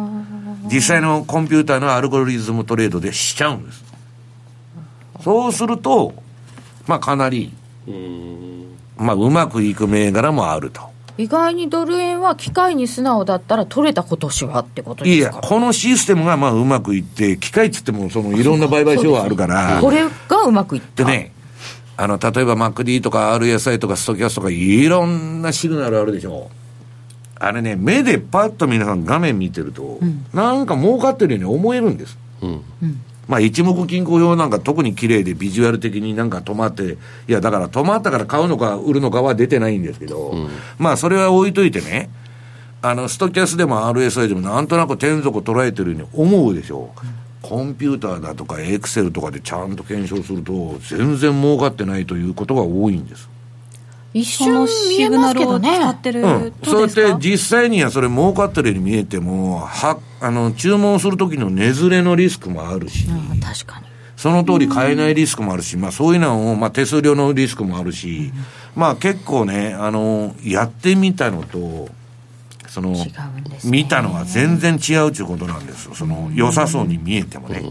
[0.64, 3.84] 実際のコンピューターのアルゴリズムトレードでしちゃうんです。
[5.22, 6.14] そうすると、
[6.88, 7.52] まあかなり、
[7.86, 8.76] うん。
[8.96, 10.93] まあうまくいく銘柄もあると。
[11.16, 15.46] 意外にドル円は機械に素直だったら取れた今年はってこといや、ですか？
[15.46, 21.32] このシステムがまあうまくいって、機械っつってもそのいろんな売買手法あるから、これがうまくいったでね、
[21.96, 26.50] あの、例えば MacD とか RSI とかストキャスとかいろんなシグナルあるでしょ。
[27.36, 30.00] あれね、目でパッと皆さん画面見てると、
[30.32, 32.18] なんか儲かってるように思えるんです。
[32.42, 32.62] うん。
[33.28, 40.34] まあ一目金庫表なんか特に綺麗でビジュアル的になんか止まって、いやだから止まったから買うのか売るのかは出てないんですけど、
[40.78, 42.10] まあそれは置いといてね、
[42.82, 47.00] あの、ストキャスでも RSI でもなんとなく天底捉えてるように思うでしょう。
[47.40, 53.30] コンピューターだとかエクセルとかでちゃんと検証すると、全然儲かってないということが多いんです。
[54.14, 55.78] 一瞬見えシグナルをますけどね。
[55.80, 56.52] 使ってるうん。
[56.52, 63.86] とそうやって実際にはそれ儲かってるように見えても、は、あの、注文する時の値ずれのリスクもあるし、うん確かに。
[64.16, 68.32] その通り買えないリスクもあるし、まあそういうのを、まあ手数料のリスクもあるし、
[68.76, 71.88] まあ結構ね、あの、やってみたのと、
[72.68, 73.12] その、ね。
[73.64, 75.94] 見たのは全然違うということなんですよ。
[75.94, 77.62] その、良さそうに見えてもね。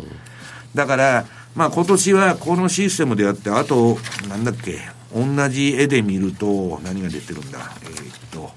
[0.75, 1.25] だから、
[1.55, 4.79] まあ今年はこのシステムでやって、あと、なんだっけ、
[5.13, 8.51] 同じ絵で見ると、何が出てるんだ、えーっと、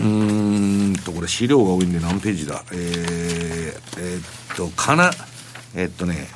[0.00, 2.62] うーんと、これ資料が多いんで何ページだ？
[2.72, 2.78] えー、
[3.98, 5.10] えーっと、かな、
[5.74, 6.28] えーっとね、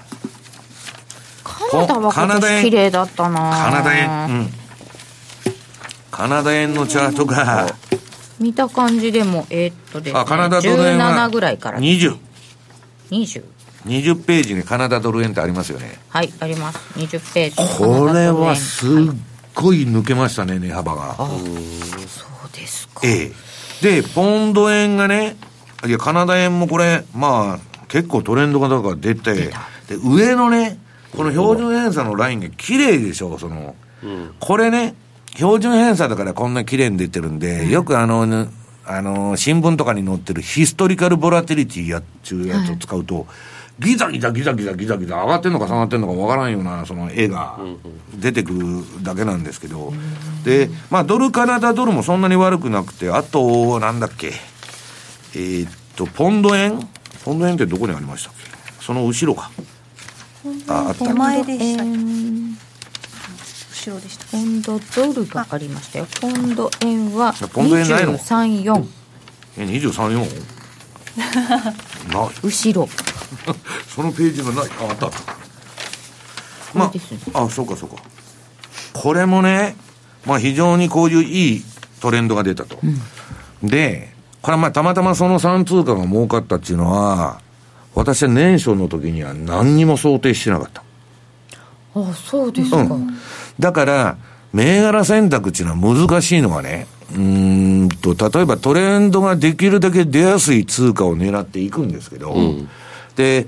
[1.45, 3.39] カナダは今カナダ綺麗だったな。
[3.39, 4.51] カナダ円、うん。
[6.11, 7.67] カナダ円のチャートが、
[8.39, 11.79] 見た感じでもえーっとですねあ、カナダドル円は17ぐらいから。
[11.79, 12.19] 20。
[13.87, 15.99] 20 20ページにカナダドル円ってありますよね。
[16.09, 16.79] はいあります。
[16.99, 17.57] 20ページ。
[17.79, 19.15] これはすすっ
[19.55, 21.15] ごい抜けましたね、値幅が。
[21.17, 23.01] そうですか。
[23.05, 23.33] え
[23.83, 24.01] え。
[24.01, 25.37] で、ポンド円がね、
[25.87, 29.53] いや、カナダ円もこれ、まあ、結構トレンドがだから出て、で、
[30.05, 30.79] 上のね、
[31.17, 33.75] この標準偏差のラインが綺麗でしょ、その、
[34.39, 34.95] これね、
[35.35, 38.49] 標準偏差だからこんな綺麗に出てるんで、よくあの、ね
[38.85, 43.27] あの、新聞とかに載ってるヒストリカルボラティリティやっちゅうやつを使うと、
[43.81, 47.59] ギザギザギザギザギザギザ上がってんのか下がってんのかわからんようなその絵が
[48.15, 49.95] 出てくるだけなんですけど、
[50.45, 54.33] で、まあドルカナダドルもそんなに悪くなくて、あと、なんだっけ、
[55.35, 56.87] えーっと、ポンド円？
[57.25, 58.41] ポンド円ってどこにありましたっけ？
[58.85, 59.51] その後ろか。
[60.69, 61.15] あ、あった手。
[61.15, 61.91] 前でした後
[63.95, 66.07] ろでしたポンドドルがありましたよ。
[66.21, 68.87] ポンド円はポンド円ないの？23、4。
[69.59, 70.60] え、23、4?
[72.43, 72.89] 後ろ。
[73.95, 74.71] そのページがない。
[74.81, 75.19] あ、あったあった。
[76.75, 76.93] ま
[77.35, 77.97] あ、あ、そうかそうか。
[78.93, 79.77] これもね、
[80.27, 81.65] まあ非常にこういういい
[82.01, 82.79] トレンドが出たと。
[83.63, 87.41] で、これはまあたまたまその3通貨が儲かったっていうのは、
[87.95, 90.83] 私は年初の時には何にも想定してなかった。
[91.95, 92.77] あ、そうですか。
[92.79, 93.19] うん。
[93.59, 94.17] だから、
[94.53, 102.37] 銘柄選択っていうのは難しいのがね、うーんと、例えばトレンドができるだけ出やすい通貨を狙っていくんですけど、
[103.17, 103.47] で、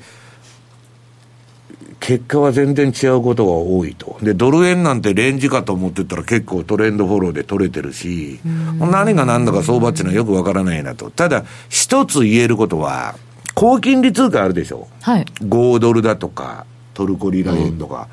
[2.02, 4.18] 結果は全然違うことが多いと。
[4.20, 8.40] で、ドル円なんてレンジかと思ってたら結構トレンドフォローで取れてるし、
[8.80, 11.10] 何が何だか相場っていうのはよくわからないなと。
[11.10, 13.14] ただ、一つ言えることは、
[13.54, 14.88] 高金利通貨あるでしょ。
[15.00, 15.24] はい。
[15.42, 18.08] 5ドルだとか、トルコリラ円とか、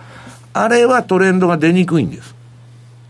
[0.53, 2.35] あれはトレンドが出にくいんです。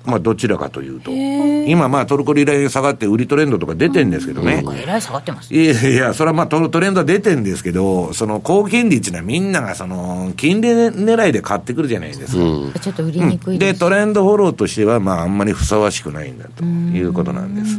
[0.05, 1.11] まあ、どちらかというと。
[1.11, 4.63] 今、まあ、トルコリラ円下がって売りトレンドとか出てんですけどね。
[4.81, 5.53] えらい下がってます。
[5.53, 12.79] いやいや、それはまあトトレンドは出てんですけど、その高金利っていうのはみんながその、金利狙いで買ってくるじゃないですか。
[12.79, 13.79] ちょっと売りにくいで、です。
[13.81, 17.77] トレンドフォローとしては、まあ、あんまりふさわしくないんだということなんです。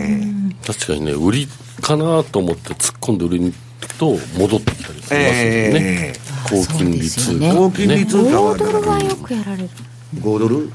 [0.00, 0.34] ええ
[0.66, 1.48] 確かにね、売り
[1.80, 5.18] かなと思って突っ込んで売りに行くと、戻ってきたりしますよね。
[5.18, 9.68] ええ高金利通貨、ね高金利通貨は5ドルはよくやられる。
[10.16, 10.70] 5ドル？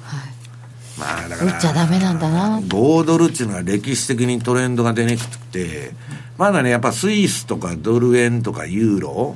[1.00, 2.60] まあだから売っちゃダメなんだな。
[2.60, 5.92] 5ドルっていうのは歴史的にトレンドが出にくくて、
[6.38, 9.36] まだね、やっぱスイスとかドル円とかユーロ、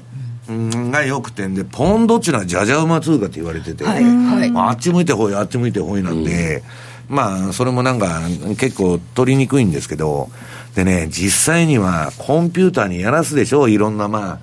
[0.50, 6.64] うんが良くてんで、ポンドっていうのはじゃじゃ馬通貨って言われてて、はいはいまああっち向いてほい、あっち向いてほいなんで、
[7.10, 8.22] まあ、それもなんか
[8.58, 10.30] 結構取りにくいんですけど、
[10.76, 14.40] でね、実際にはコンピューターにやらすでしょう、いろんなま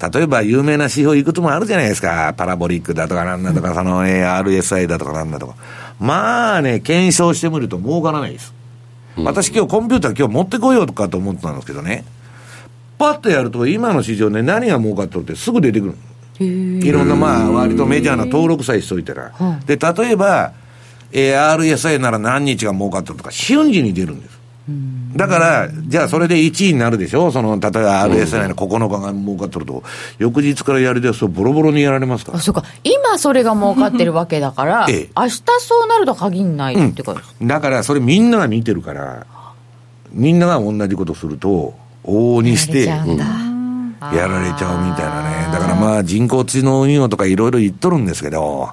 [0.00, 2.34] あ、例えば有名な指標いくつもあるじゃないですか。
[2.36, 5.56] パラボリックだとかなんだとか、その、えー RSI だとかなんだとか。
[6.00, 8.52] まあね、検証してみると儲からないです。
[9.16, 12.04] 私今日コンピューター今日持ってこようとかと思ってたんですけどね。
[12.98, 15.94] パッとやると今の市場ね、何が儲かっとるってすぐ出てくる。
[16.84, 19.32] いろんなまあ割とメジャーな登録さえしといたら。
[19.66, 20.52] で、例えば、
[21.12, 24.38] えー RSI なら何日が儲かっとるとか瞬時に出るんです。
[25.16, 27.30] だから、じゃあそれで1位になるでしょ？
[27.30, 29.82] その、例えば RSI の9日が儲かっとると、
[30.18, 32.40] 翌日からやり出すとボロボロにやられますからあ、。
[32.40, 32.64] そうか。
[32.82, 37.34] 今それが儲かってるわけだから、ええ明日そうなると限んないってことです。
[37.42, 39.26] だから、それみんなが見てるから、
[40.12, 41.74] みんなが同じことすると、
[42.04, 45.52] 往々にして、やられちゃうみたいなね。
[45.52, 48.70] だからまあ、人工知能運用とかいろいろ言っとるんですけど、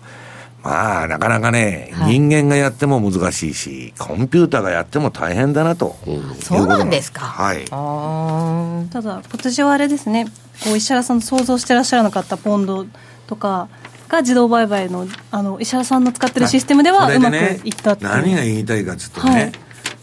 [0.63, 5.95] まあ、なかなかね、はい人間がやっても難しいし、コンピューターがやっても大変だなと。
[6.39, 7.21] そうなんですか？
[7.21, 7.65] はい。
[7.71, 10.25] あただ今年はあれですね
[10.63, 12.85] こう石原さんの想像してらっしゃらなかったポンド
[13.27, 13.69] とか
[14.07, 19.51] が自動売買のあの石原さんの使ってるシステムではうまくねいったっていう、何が言いたいかっつうとね、はい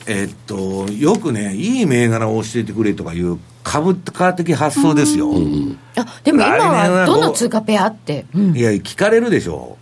[0.07, 5.31] えっと、よくね、いい銘柄を教えてくれとかいう株価的発想ですよ。
[5.31, 6.07] ーあ。
[6.25, 8.25] でも今ははどの通貨ペアって？
[8.35, 9.77] うんいや、聞かれるでしょ。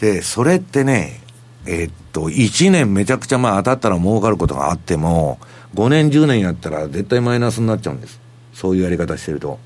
[0.00, 1.20] で、それってね、
[1.66, 5.38] えっと、1年めちゃくちゃまあ当たったら儲かることがあっても、
[5.74, 8.20] 5年、10年やったら絶対マイナスになっちゃうんです。
[8.54, 9.58] そういうやり方してると。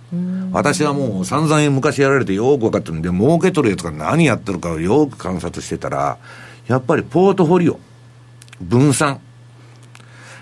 [0.51, 6.19] 私はもう散々昔やられてよく分かってるんで、儲けとるやつが何やってるかをよく観察してたら、
[6.67, 7.79] やっぱりポートフォリオ、
[8.61, 9.21] 分散。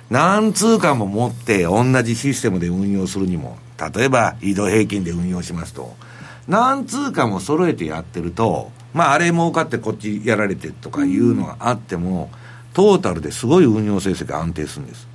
[0.09, 3.59] 何通貨も持って同じシステムで運用するにも、
[3.95, 5.95] 例えば移動平均で運用しますと、
[6.47, 12.31] 何通貨も揃えてやってると、まああれ儲かってこっちやられてとかいうのがあっても、
[12.73, 15.09] トータルですごい運用成績が安定するんです。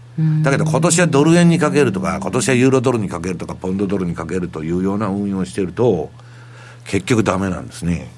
[0.43, 6.11] だけど今年はドル円にかけるとか、今年はユーロドルにかけるとか、ポンドドルにかけるというような運用をしてると、
[6.85, 8.09] 結局ダメなんですね。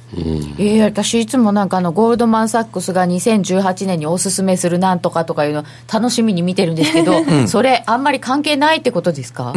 [0.59, 9.53] ええ私いつもなんかあのゴールドマン・サックスが2018年におすすめするなんとかとかいうの楽しみに見てるんですけど、それあんまり関係ないってことですか、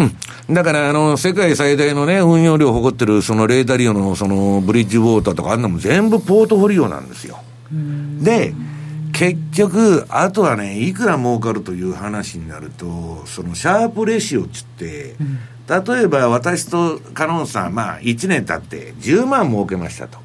[0.50, 7.38] だから、あの、世界最大のね、運用量を誇ってる、そのレーダリオの、その、ブリッジウォーターとか、あんなもん全部ポートフォリオなんですよ。
[8.20, 8.54] で、
[9.12, 15.16] 結局、あとはね、いくら儲かるという話になると、そのシャープレシオっつって、
[15.68, 20.18] 例えば私とカノンさん、まあ、1年経って10万儲けましたと、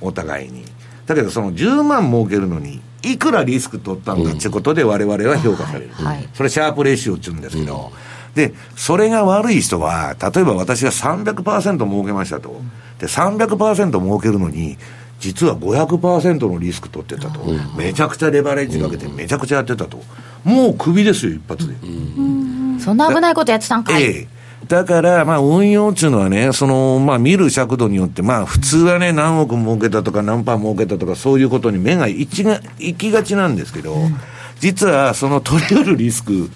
[0.00, 0.64] お互いに。
[1.06, 4.24] だけど、その10万儲けるのに、いくらリスク取ったん。
[4.24, 6.16] だっていうことで、我々は評価される、はい。
[6.16, 6.28] はい。
[6.34, 7.92] それ、シャープレシオって言うんですけど、
[8.34, 12.60] で、それが悪い人は、例えば私が300%儲けましたと、
[12.98, 14.76] で、300%儲けるのに、
[15.20, 17.40] 実は500%のリスク取ってたと、
[17.78, 20.02] めちゃくちゃレバレッジかけて、めちゃくちゃやってたと、
[20.44, 21.74] もうクビですよ、一発で。
[22.80, 24.02] そんな危ないことやってたんかい。
[24.02, 24.35] ええ。
[24.68, 33.96] だから、まあ、運用っていうのはね、その、まあ、見る尺度によって、まあ、普通はね、何億儲けたとか、何パー儲けたとか、そういうことに目が行きが行きがちなんですけど、
[34.60, 36.50] 実は、その取り得るリスク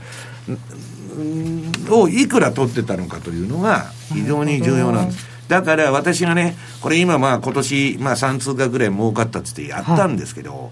[1.17, 5.29] うんをいくら取ってたのかというのが、非常に重要なんです。
[5.49, 10.71] だから、私がね、これ今、まあ、今年、まあ、3通貨ぐらい儲かったっつってやったんですけど、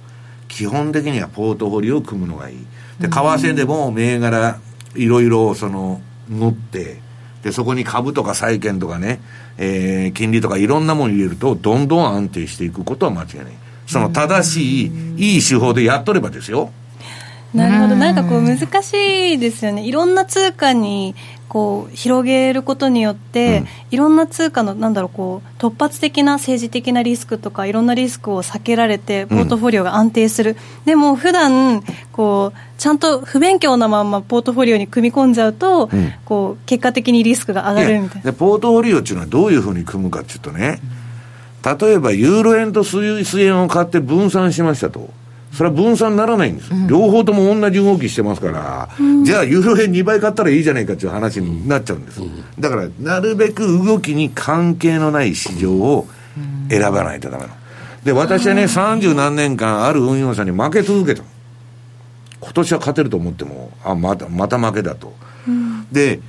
[0.49, 2.57] 基本的にはポートフォリオを組むのがいい。
[3.01, 4.59] で、為替でも銘柄、
[4.95, 7.01] いろいろ、その、乗って、
[7.43, 9.21] で、そこに株とか債券とかね、
[9.57, 13.47] えー、金利とかいろんなもの入れると、どんどん安定していくことは間違いない。
[13.87, 16.71] その正しい、いい手法でやっとればですよ。
[17.55, 21.15] なるほどなんかこう難しいですよねいろんな通貨に
[21.49, 31.83] こう広げることによって、いろんな通貨のなんだろうこう突発的な政治的なリスクとかいろんなリスクを避けられてポートフォリオが安定する、でも普段
[32.13, 35.91] こうちゃんと不勉強なままポートフォリオに組み込んじゃうと、ん
[36.25, 38.31] こう結果的にリスクが上がるみたいな。
[38.31, 40.81] でポートフォリオっていうのはどういうふうに組むかっていうとね、
[41.65, 45.09] 例えばユーロ円とスイス円を買って分散しましたと。
[45.53, 46.71] それは分散ならないんです。
[46.89, 48.89] 両方とも同じ動きしてますから、
[49.25, 52.21] じゃあユーロ円2倍買ったらいいじゃないかっていう話になっちゃうんです。
[52.59, 56.07] だから、なるべく動きに関係のない市場を
[56.69, 57.55] 選ばないとダメなの。
[58.05, 61.23] で、私はね、30何年間ある運用者に負け続けた。
[62.41, 65.13] 今年は勝てると思っても、あ、また、また負けだと。
[65.91, 66.21] で、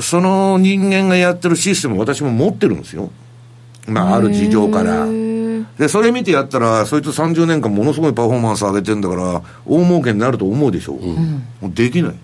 [0.00, 3.10] その人間がやってるシステムを私も持ってるんですよ。
[3.86, 5.06] まあ、ある事情から。
[5.78, 10.94] で、それ見てやったら、そいつ30年間ものすごいパフォーマンス上げてんだから、大儲けになると思うでしょ。
[10.94, 12.14] もうできない。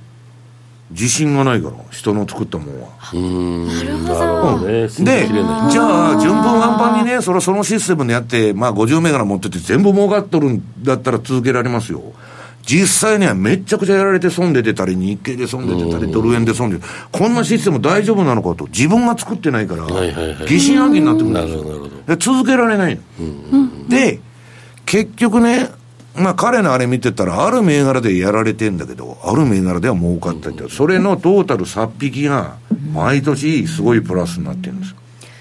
[0.91, 2.89] 自信がないから、人の作ったもんは。
[3.13, 12.03] なるほどで、じゃあ、順風満帆にね、それそのシステムでやって、まあ50銘柄持ってて全部儲かっとるんだったら続けられますよ。
[12.69, 19.87] 実際にはめっちゃくちゃやられて損出てたり、日経で損出てたり、ドル円で損出てこんなシステム大丈夫なのかと、自分が作ってないから
[20.47, 23.89] 疑心暗鬼になってくるんなですよで続けられないの。
[23.89, 24.21] で、
[24.85, 25.71] 結局ね、
[26.15, 32.57] まあ彼のあれ見てたら、ある銘柄でやられてんだけど、ある銘柄では儲かったって、それのトータル差引きが、
[32.93, 34.95] 毎年すごいプラスになってるんです。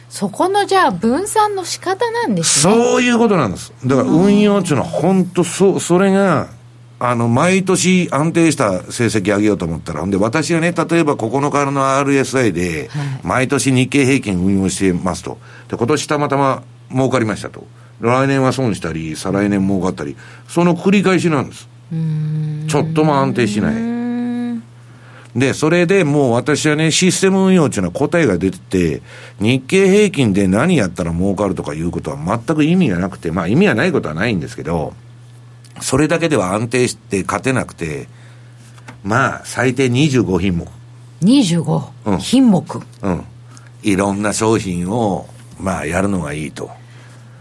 [0.09, 2.73] そこのじゃあ分散の仕方なんですね。
[2.73, 3.73] そういうことなんです。
[3.85, 6.47] だから運用っていうのは本当そ、それが、
[6.99, 12.89] あの、毎年安定した成績上げようと思ったら、ほんで私がね、例えば9日の RSI で、
[13.23, 15.37] 毎年日経平均運用してますと。
[15.69, 17.67] で、今年たまたま儲かりましたと。
[17.99, 20.15] 来年は損したり、再来年儲かったり、
[20.47, 21.67] その繰り返しなんです。
[22.67, 23.97] ちょっとも安定しない。
[25.35, 29.01] で、それでもう私はね、システム運用っていうのは答えが出てて、
[29.39, 34.93] 日経平均で何やったら儲かるとかいうことは全く意味がなくて、まあ意味がないことはないんですけど、
[35.81, 38.07] それだけでは安定して勝てなくて、
[39.03, 40.67] まあ最低25品目。
[41.21, 42.81] 25うん品目？
[43.01, 43.23] うん。
[43.83, 45.27] いろんな商品を、
[45.59, 46.69] まあやるのがいいと。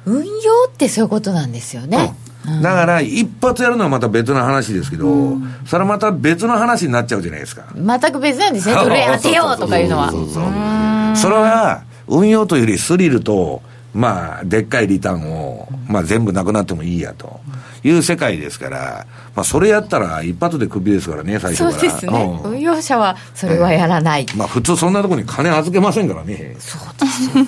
[0.04, 0.30] 運用
[0.68, 2.14] ってそういうことなんですよね。
[2.46, 2.62] うん。
[2.62, 7.64] だから、一発やるのはまた別の話ですけど、それはまた別の話になっちゃうじゃないですか。
[7.74, 8.74] 全く別なんですね。
[8.74, 11.14] どれ当てようとかいうのは。
[11.16, 13.62] それは、運用というよりスリルと、
[13.96, 17.40] まあ、でっかいリターンを、まあ、全部なくなってもいいやと
[17.82, 21.72] いう世界ですから、まあ、それやったら一発でクビですからね、最初から。
[21.72, 22.40] そうですね。
[22.42, 24.26] うん運用者はそれはやらない。
[24.36, 26.56] まあ、普通そんなところに金預けませんからね。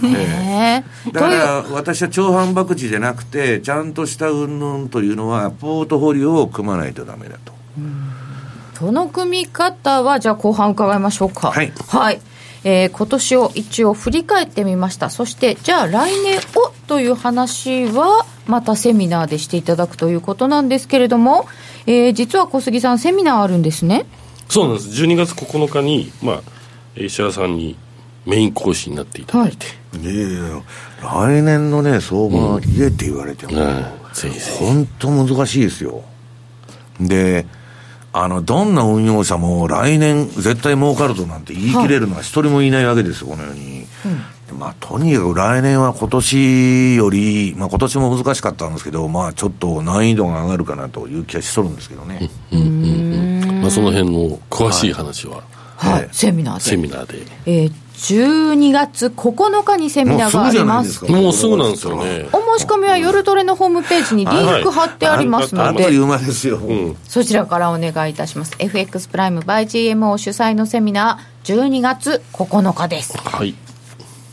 [0.03, 7.53] ねだから、私は超反博打じゃなくて、ちゃんとした云々というのは、ポートフォリオを組まないとダメだと。
[8.79, 11.51] その組み方は、じゃあ後半伺いましょうか。
[11.51, 12.21] はいはい。
[12.65, 15.11] えー今年を一応振り返ってみました。
[15.11, 21.47] そして、じゃあ来年をという話は、またセミナーでしていただくということなんですけれども、
[21.87, 24.07] えー実は小杉さん、セミナーあるんですね。
[24.49, 26.43] そうなんです12月9日にまあ
[26.97, 27.77] 石原さんに
[28.25, 29.67] メイン講師になっていただいて、
[30.01, 30.63] いやいや
[31.03, 33.85] 来年のね、相場は言えって言われても、うん
[34.59, 36.03] 本当難しいですよ。
[37.01, 37.47] で、
[38.13, 43.87] あの、どんな運用者も来年絶対儲かるとなんて言い切れるのは一人もいないわけですよ、このように。
[44.47, 52.31] でまあ、とにかく来年は今年より、まあ今年も難しかったんですけど、まあちょっと難易度が上がるかなという気がしとるんですけどね。
[53.61, 55.43] まあ、その辺の詳しい話は、
[55.77, 56.61] はい、はいセミナーで。
[56.63, 57.27] セミナーで。
[57.45, 61.05] えー、12月9日にセミナーがあります。
[61.05, 62.29] ももうすぐなんですよね。
[62.33, 66.59] お申し込みは夜トレのホームページにリンク貼ってありますので、あっという間ですよ。
[66.59, 66.97] うん。
[67.05, 68.55] そちらからお願いいたします。
[68.59, 73.19] FX プライム by GMO 主催のセミナー、12月9日です。
[73.19, 73.55] はい。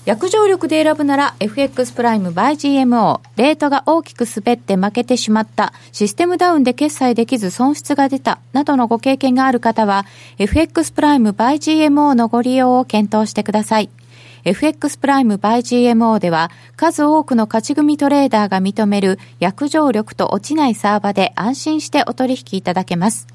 [0.06, 5.74] 約定力で選ぶなら FX プライム by GMO レートが大きく滑って負けてしまった。
[5.91, 8.39] システムダウンで決済できず損失が出た。
[8.53, 10.06] などのご経験がある方は
[10.38, 13.89] FX プライム by GMO のご利用を検討してください。
[14.43, 23.26] FX プライム by GMO では数多くの勝ち組トレーダーが認める約定力と落ちないサーバで安心してお取引いただけます。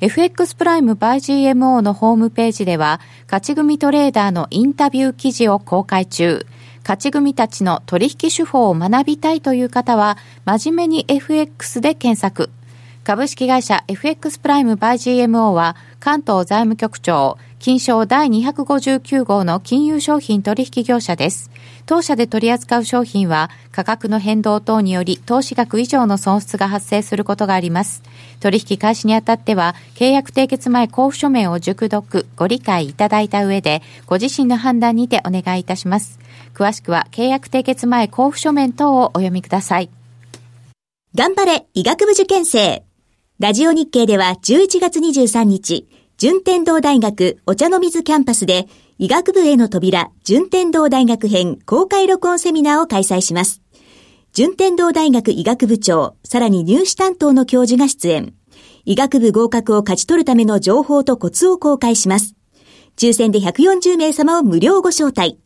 [0.00, 6.46] FX プライム by GMO のホームページでは、勝ち組トレーダーのインタビュー記事を公開中。
[6.82, 12.48] 勝ち組たちの取引手法を学びたいという方は、真面目に FX で検索。
[13.02, 21.50] 株式会社 FX プライム by GMO は関東財務局長金賞第259号の金融商品取引業者です。
[21.86, 28.02] 当社で取り扱う商品は価格の変動等により投資額以上の損失が発生することがあります。
[28.38, 36.20] 取引開始にあたっては契約締結前交付書面を熟読ご理解いただいた上でご自身の判断にてお願いいたします。
[36.54, 39.90] 詳しくは契約締結前交付書面等をお読みください。
[41.14, 42.84] 頑張れ医学部受験生
[43.40, 45.86] ラジオ日経では11月23日、
[46.20, 48.66] 順天堂大学お茶の水キャンパスで
[48.98, 53.62] 医学部への扉順天堂大学編公開録音セミナーを開催します。
[54.32, 58.34] 順天堂大学医学部長、さらに入試担当の教授が出演。
[58.84, 62.34] 医学部合格を勝ち取るための情報とコツを公開します。
[62.96, 65.38] 抽選で140名様を無料ご招待。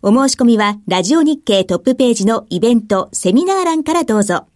[0.00, 4.46] お申し込みはラジオ日経トップページのイベント、セミナー欄からどうぞ。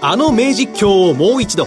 [0.00, 1.66] あの名実況をもう一度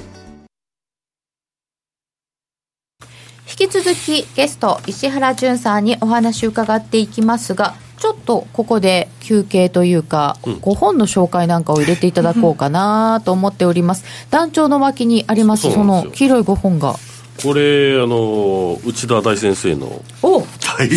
[3.61, 14.03] 引き続きゲスト石原淳さんにお話を伺っていきますがちょっとここで休憩というか、ご本の紹介なんかを入れていただこうかなと思っております。
[14.31, 16.95] 団長の脇にありますその黄色い5本が。
[17.43, 20.01] これ、あの、内田大先生の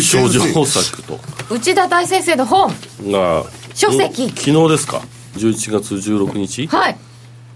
[0.01, 1.19] 少女作と、
[1.51, 2.73] 内田大先生の本
[3.11, 3.43] が、
[3.75, 4.29] 書籍。
[4.29, 5.03] 昨日ですか
[5.35, 6.65] ？11月16日？
[6.65, 6.97] はい。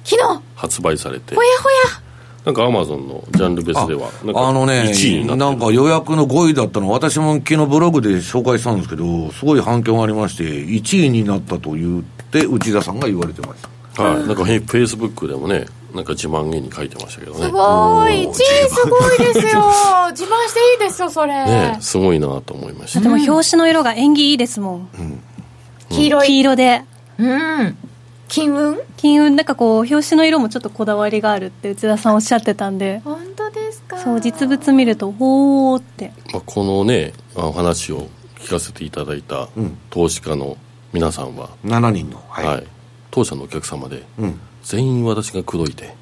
[0.03, 0.41] 昨日。
[0.53, 1.33] 発売されて。
[1.33, 2.08] ほ、やほや
[2.45, 13.61] なんかアマゾンのジャンル別では、あのね1位になんか予約の5位だったの、私も昨日ブログで紹介したんですけど、すごい反響がありまして、1位になったと言って、内田さんが言われてまし
[13.95, 14.03] た。
[14.03, 17.39] はい、なんかフェイスブックでもね、なんか自慢げに書いてましたけどね。
[17.39, 18.11] すごい。
[18.25, 18.35] 1位
[18.69, 19.65] すごいですよ。
[20.11, 23.01] 自慢していいですよそれ、ねすごいなと思いました。
[23.01, 24.89] でも表紙の色が縁起いいですもん、
[25.89, 26.27] 黄色い。
[26.27, 26.83] 黄色で。
[27.17, 27.77] うん
[28.29, 28.79] 金運？
[28.95, 29.35] 金運？
[29.35, 33.01] なんかこう表紙の色もちょっとこだわりがあるって内田さんおっしゃってたんで。
[33.03, 33.97] 本当ですか？
[33.97, 36.13] そう実物見るとほーって。
[36.31, 38.07] まあ、このね、あお話を
[38.37, 39.77] 聞かせていただいたうん。
[39.89, 40.57] 投資家の
[40.93, 42.23] 皆さんは、7人の。
[42.29, 42.47] は。
[42.47, 42.63] はい。
[42.63, 42.67] い、
[43.11, 44.39] 当社のお客様で、うん。
[44.63, 45.95] 全員私が口説いて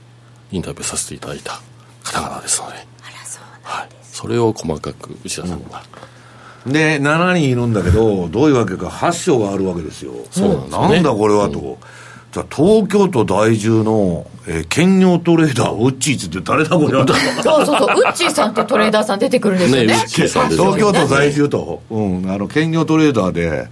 [0.51, 1.61] インタビューさせていただいた
[2.03, 2.75] 方々ですので、
[3.63, 5.84] はい、それを細かく内田さんが、
[6.65, 10.13] で、7人いるんだけど、どういうわけか、8章があるわけですよ。
[10.32, 10.95] そうなんですよね。
[10.95, 11.78] なんだこれはと。
[12.32, 16.91] じゃあ東京都在住の、えー兼業トレーダー、ウッチーズって誰だこれ。
[17.43, 21.82] そうそうそうウッチーさんってトレーダーさん出てくるんですよねねウッチーさんですよ東京都在住と。
[21.89, 22.30] うん。
[22.30, 23.67] あの、兼業トレーダーで、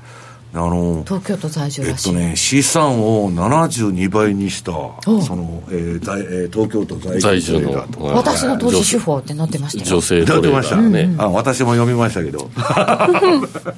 [0.56, 4.72] あの、東京都在住えらしい、っとね、資産を72倍にした、
[5.03, 7.86] その、えー在えー東京都在在住の
[8.16, 10.89] 私の投資手法ってなってましたよ女性トレーダー。
[10.89, 12.49] ね、あ、私も読みましたけど。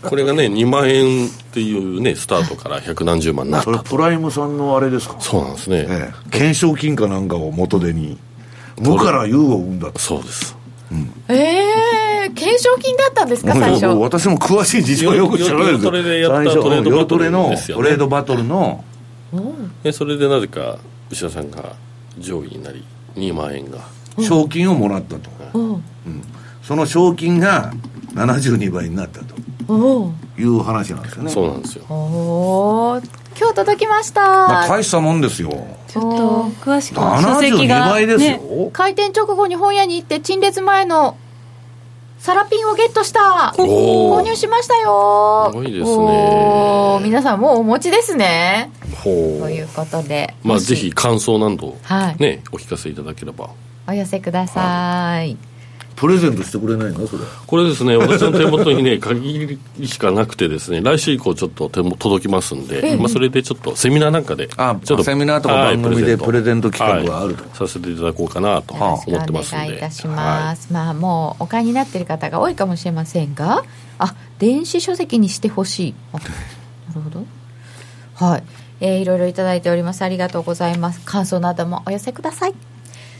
[0.04, 3.78] これがね2万円っていうねスタートから百何十万になったと。
[3.78, 5.16] それプライムさんのあれですか？
[5.20, 8.18] そうなんですね、ええ、懸賞金かなんかを元手に
[8.80, 10.00] 無から有を生んだと。
[10.00, 10.56] そうです。
[11.28, 13.86] ええー、懸賞金だったんですか最初。
[13.88, 18.84] 私も詳しい事情はよく知らないです夜トレでやった最初トレードバトル夜トレのですよねトレードバトルの
[19.84, 20.78] でそれでなぜか
[21.10, 21.76] 牛田さんが
[22.18, 22.84] 上位になり
[23.16, 23.80] 2万円が。
[24.20, 25.82] 賞金をもらったと、おう。
[26.64, 27.72] その賞金が
[28.16, 29.36] 72倍になったと。
[30.40, 31.30] いう話なんですよね。
[31.32, 31.86] そうなんですよ。
[31.90, 35.52] おー今日届きました、まあ、大したもんですよ。
[35.88, 38.38] ちょっと詳しく書籍72が、倍ですよ。
[38.38, 41.18] ね、開店直後に本屋に行って陳列前の
[42.20, 43.54] サラピンをゲットした。
[43.56, 45.50] 購入しましたよ。
[45.52, 47.00] すごいですね。
[47.04, 48.72] 皆さんもうお持ちですね。
[49.04, 50.34] ほということで。
[50.44, 52.18] まあ、ぜひ感想など、はい。
[52.18, 53.50] ね、お聞かせいただければ。
[53.88, 55.38] お寄せください、
[55.98, 57.08] プレゼントしてくれないの？
[57.08, 57.24] それ。
[57.48, 66.70] これですね、私の手元にね、 限りしかなくてですね、来週以降ちょっと手も届きますんで、まあ、それでちょっとセミナーなんかで、あちょっとセミナーとかはい番組でプレゼント。
[66.70, 67.44] 企画があると。
[67.44, 67.58] はい。
[67.58, 69.64] させていただこうかなと思ってますんで。
[69.64, 73.64] お願いいたします、まあもうお買いになってる方が多いかもしれませんが。
[73.98, 75.94] あ電子書籍にしてほしい。
[76.14, 76.24] あな
[76.96, 77.26] るほど。
[78.14, 78.44] はい、
[78.82, 80.04] えーいろいろいただいております。
[80.04, 81.02] ありがとうございます。
[81.06, 82.54] 感想などもお寄せください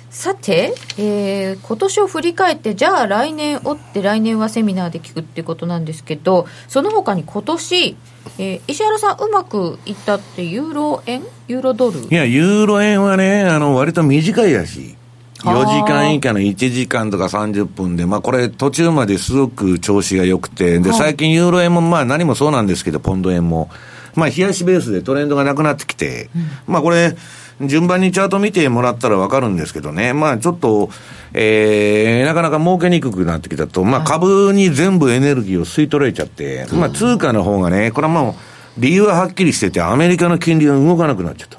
[0.10, 7.98] さて、えー今年を振り返ってじゃあ来年をって来年はセミナーで聞くってことなんですけどその他に今年、
[8.38, 11.24] えー石原さんうまくいったってユーロ円？
[11.48, 12.00] ユーロドル？
[12.00, 14.96] いや、ユーロ円はね、あの、割と短いやし。
[15.40, 23.70] 4時間以下の1時間とか30分で、まあこれ途中まですごく調子が良くて、で、最近ユーロ円もまあ何もそうなんですけど、ポンド円も、
[24.16, 26.30] まあ冷やしベースでトレンドがなくなってきて、
[26.66, 27.16] まあこれ、
[27.62, 30.90] 順番にチャート見てもらったらわかるんですけどね、まあちょっと、
[31.34, 38.36] えー、なかなか儲けにくくなってきたと、まあ株に全部エネルギーを吸い取られちゃって、まあ通貨の方がね、これはも
[38.78, 41.58] う、理由ははっきりしてて、アメリカの金利が動かなくなっちゃった。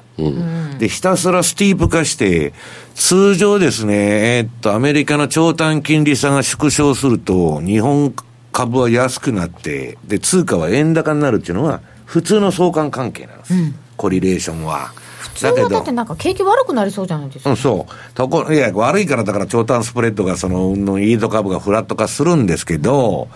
[0.77, 2.53] で、ひたすらスティープ化して、
[2.95, 8.13] 通常ですね、えーっと、アメリカの長短金利差が縮小すると、日本
[8.51, 13.53] 株は安くなって、で、通貨は円高になるっていうのは、普通の相関関係なんです。
[13.97, 14.91] コリレーションは。
[15.19, 18.13] 普通はだってなんか景気悪くなりそうじゃないですか、うん、そう。
[18.15, 23.27] ところ、いや、悪いからだから長短スプレッドが、その、のイード株がフラット化するんですけど、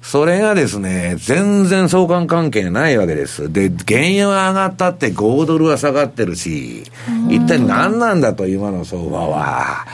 [0.00, 3.52] それがですね、全然相関関係ないわけです。
[3.52, 6.84] で、原油は上がったって5ドルは下がってるし、
[7.28, 9.86] 一体何なんだと、今の相場は。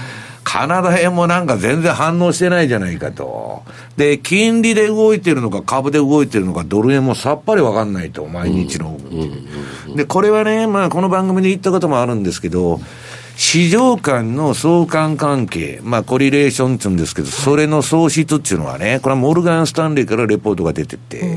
[0.55, 3.65] カナダ円もなんか全然反応してないじゃないかと。
[3.97, 8.97] で、金利で動いてるのか株で動いてるのかドル円もさっぱりわかんないと、毎日の。
[9.97, 12.81] で、これはね、まあこの番組で言ったこともあるんですけど、
[13.37, 21.37] 市場間の相関関係、まあコリレーションって言うんですけど、それの喪失っていうのはね、これはモルガン・スタンレーからレポートが出てて、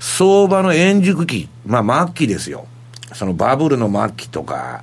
[0.00, 2.66] 相場の円熟期、まあ末期ですよ。
[3.14, 4.82] そのバブルの末期とか、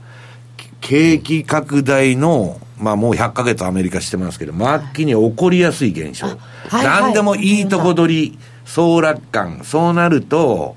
[0.80, 6.28] 景気拡大の、まあもう100ヶ月アメリカしてますけど、末期に起こりやすい現象。
[6.72, 10.76] 何でもいいとこ取り、総楽観、そうなると、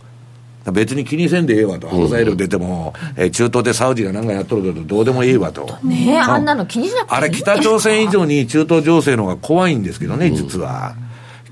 [0.73, 5.79] 別に気にせんでええわと、核材料出ても、えー中東でサウジが何かやっとるけど、どうでもええわと。
[5.83, 10.95] ねえあんなの気にしなくてあれ、北朝鮮以上に中東情勢の方が怖いんですけどね、実は。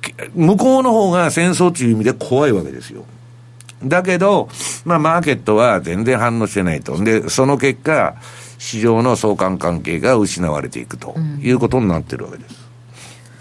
[0.00, 3.04] き向こうの方が戦争という意味で怖いわけですよ。
[3.84, 4.48] だけど、
[4.84, 7.02] まあ、マーケットは全然反応してないと。
[7.02, 8.14] で、その結果、
[8.58, 12.66] 市場の相関関係が失われていくということになってるわけです。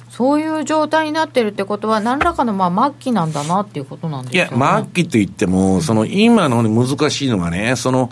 [0.09, 8.09] そういう状態になってるってことは何らかのまあ末期なんだなっていうことなんですいや、末期といっても、その今の難しいのがね、その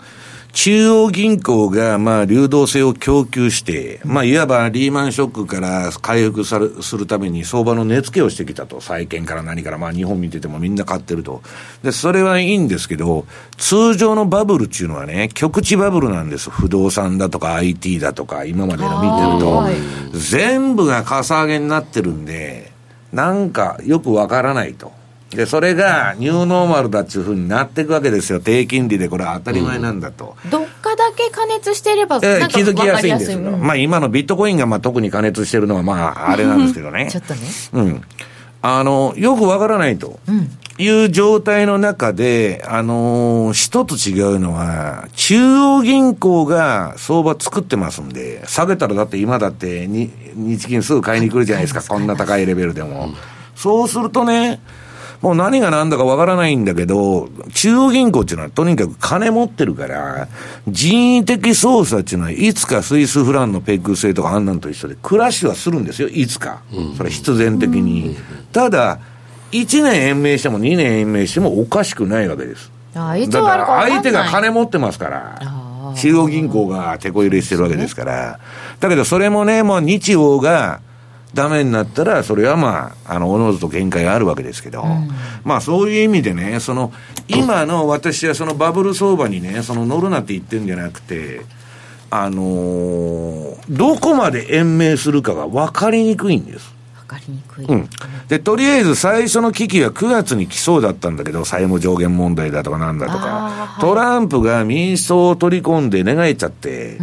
[0.54, 8.80] 中央銀行がまあ流動性を供給して、まあいわばリーマンショックから回復さるするために相場の値付けをしてきたと。
[8.80, 11.42] 債券から何から、まあ日本見ててもみんな買ってると。
[11.82, 13.26] で、それはいいんですけど、
[13.58, 16.50] 通常のバブルっていうのはね、局地バブルなんです。
[16.50, 19.56] 不動産だとか IT だとか、今までの見てると。
[19.56, 19.74] はい
[20.14, 22.70] 全部がかさ上げになってるんで、
[23.12, 24.92] なんかよくわからないと。
[25.34, 28.40] で、それがニューノーマルだっていうふうになっていくわけですよ。
[28.40, 30.36] 低金利でこれは当たり前なんだと。
[30.50, 33.38] どっかだけ加熱してればえなんか気づきやすいんですよ。
[33.38, 37.08] わかりやすいまあ今のビットコインがまあ特に加熱してるのはまああれなんですけどね。
[37.12, 37.40] ちょっとね
[37.72, 38.02] うん。
[38.62, 40.18] あの、よくわからないと。
[40.26, 53.10] うんいう状態の中で、あのー一つ違うのは、中央銀行が相場作ってますんで、下げたらだって今だってに日銀すぐ買いに来るじゃないですか、こんな高いレベルでも。
[53.54, 54.60] そうするとね、
[55.24, 60.28] もう何が何だかわからないんだけど、中央銀行っていうのはとにかく金持ってるから、
[60.68, 66.60] 人為的操作っていうのはいつかスイスフランのペグ制とかあんなんと一緒で、クラッシュはするんですよ、いつか。
[66.98, 68.14] それは必然的に。
[68.52, 68.98] ただ、
[69.52, 72.70] 1年延命しても2年延命してもおかしくないわけです。
[72.94, 78.38] あだから相手が金持ってますから中央銀行が手こ入れしてるわけですから。
[78.78, 80.80] だけどそれもね、もう日央が
[81.34, 84.84] ダメになったら、それはまあ、あの、おのずと限界があるわけですけど、
[85.44, 86.92] まあそういう意味でね、その、
[87.28, 91.42] 今の私はそのバブル相場にね、その乗るなって言ってるんじゃなくて、
[92.10, 96.72] あのーどこまで延命するかが分かりにくいんです。
[96.96, 97.64] かかりにくい。
[97.66, 97.88] うん。
[98.28, 106.98] で、とりあえず最初の危機は9月に来そうだったんだけど、債務上限問題だとかなんだとかは、いトランプが民主党を取り込んで願えちゃって、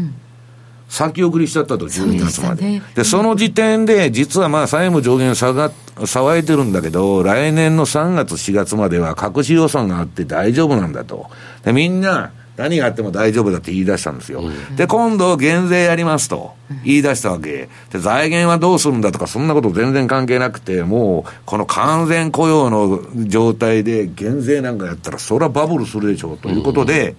[0.92, 2.82] 先送りしちゃったと、12月まで。
[2.96, 11.28] で、その時点で、実はまあ債務上限下が、騒いでるんだけど、来年の3月、4月までは隠し予算があって大丈夫なんだと。
[11.64, 14.44] で、みんな、何があっても大丈夫だって言い出したんですよ。
[14.76, 16.52] で、今度、減税やりますと
[16.84, 17.70] 言い出したわけ。
[17.90, 27.16] で、財源はどうするんだとか、そんなこと全然関係なくて、もう、この完全雇用の状態で減税なんかやったら、そりゃバブルするでしょうということで、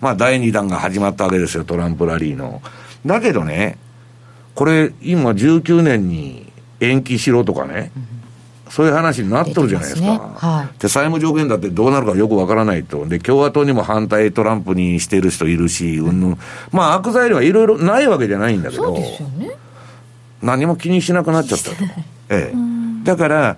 [0.00, 2.60] まあ、第2弾が始まったわけですよ、トランプラリーの。
[3.06, 3.78] だけどね、
[4.54, 7.90] これ、今、19年に延期しろとかね、
[8.70, 10.00] そういう話になってるじゃないですか。
[10.00, 13.06] 出てますねはいで、債務上限だってどうなるかよくわからないと。
[13.06, 16.38] で、共和党にも反対トランプにしてる人いるし、うんぬん。
[16.72, 18.92] まあ、悪材料はいろいろないわけじゃないんだけど。
[18.92, 19.18] ね。
[20.42, 21.76] 何も気にしなくなっちゃったと。
[22.30, 23.04] ええ。
[23.04, 23.56] だから、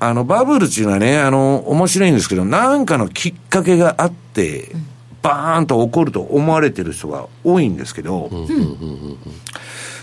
[0.00, 4.72] あの、バブルっていうのはね、あの、面白いんですけど、なんかのきっかけがあって、
[5.22, 8.30] バーンと起こると思われてる人が多いんですけど、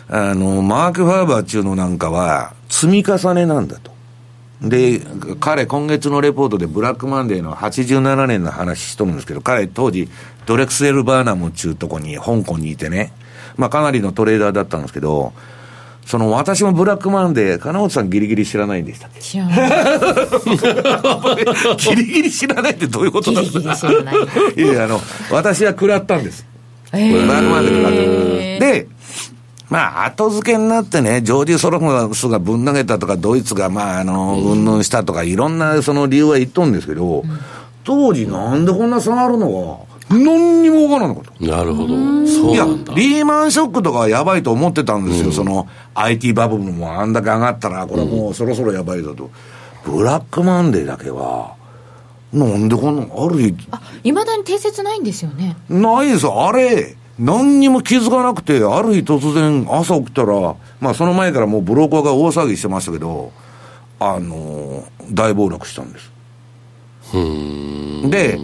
[0.08, 3.92] あの、マーク・ファーバーっていうのなんかは、積み重ねなんだと。
[4.62, 5.02] で、
[5.40, 10.10] 彼、今月のレポートでブラックマンデーの87年の話しとるんですけど、彼、当時、
[10.46, 13.14] ドレクセル・バーナムっていうとこに、香港にいてね、
[13.56, 15.34] まあ、かなりのトレーダーだったんですけど、
[16.10, 19.22] その私もブラックマンデー、金本さんギリギリ知らないんでしたっけ？
[19.22, 19.60] 知らない。
[21.78, 24.16] ギリギリ知らないってどういうことなんですかギリギリ知らない。
[24.56, 25.00] いやあの、
[25.32, 26.46] 私は食らったんです。
[26.94, 28.66] えーブラックマンデー食らった。
[28.66, 28.88] で、
[29.70, 37.24] まあ、後付けになってね、ジョージ・ソロスがぶん投げたとか、ドイツが、まあ、あの、うんぬんしたとか、いろんなその理由は言っとんですけど、
[37.84, 39.48] 当時なんでこんな差があるの
[39.88, 41.46] か、何にもわからなかった。
[41.46, 41.96] なるほど。
[42.28, 42.94] そういや、なんだ。
[42.96, 49.30] リーマンショックとかはやばいと思ってたんですよ、その IT バブルもあんだけ上がったら、これはもうそろそろやばいだと。
[49.86, 51.54] ブラックマンデーだけは、
[52.34, 55.56] なんでこんなのある日、あ、いまだに定説ないんですよね。
[55.70, 63.32] ないですよ、あれ、何にも気づかなくて、ある日突然朝起きたら、まあその前からもうブローカーが大騒ぎしてましたけど、
[64.00, 66.12] あのー大暴落したんです。
[68.10, 68.40] で、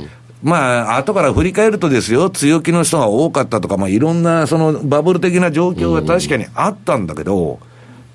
[0.46, 7.58] まあ、後から振り返るとですよ、強気の人が多かったとか、まあ、いろんなそのバブル的な状況が確かにあったんだけど、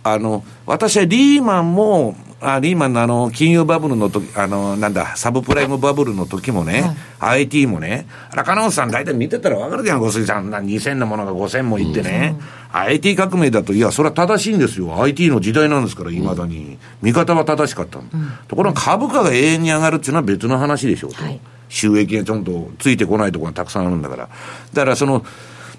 [0.05, 10.51] あの、私はリーマンも、あリーマンのあの、金融バブルの時、あの、なんだ、サブプライムバブルの時もね、IT もね、あら、金本さん大体見てたらわかるじゃん、ごすいさん。
[10.51, 12.37] な2000のものが5000もいってね、
[12.73, 15.03] IT 革命だと、いや、それは正しいんですよ。
[15.03, 16.79] IT の時代なんですから、未だに。
[17.03, 18.05] 見方は正しかったの、
[18.47, 21.25] ところが株価が永遠に上がるっていうのは別の話でしょうと。
[21.25, 21.41] はい
[21.71, 24.29] 収益がちゃんとついてこないところがたくさんあるんだから。
[24.75, 25.25] だからその、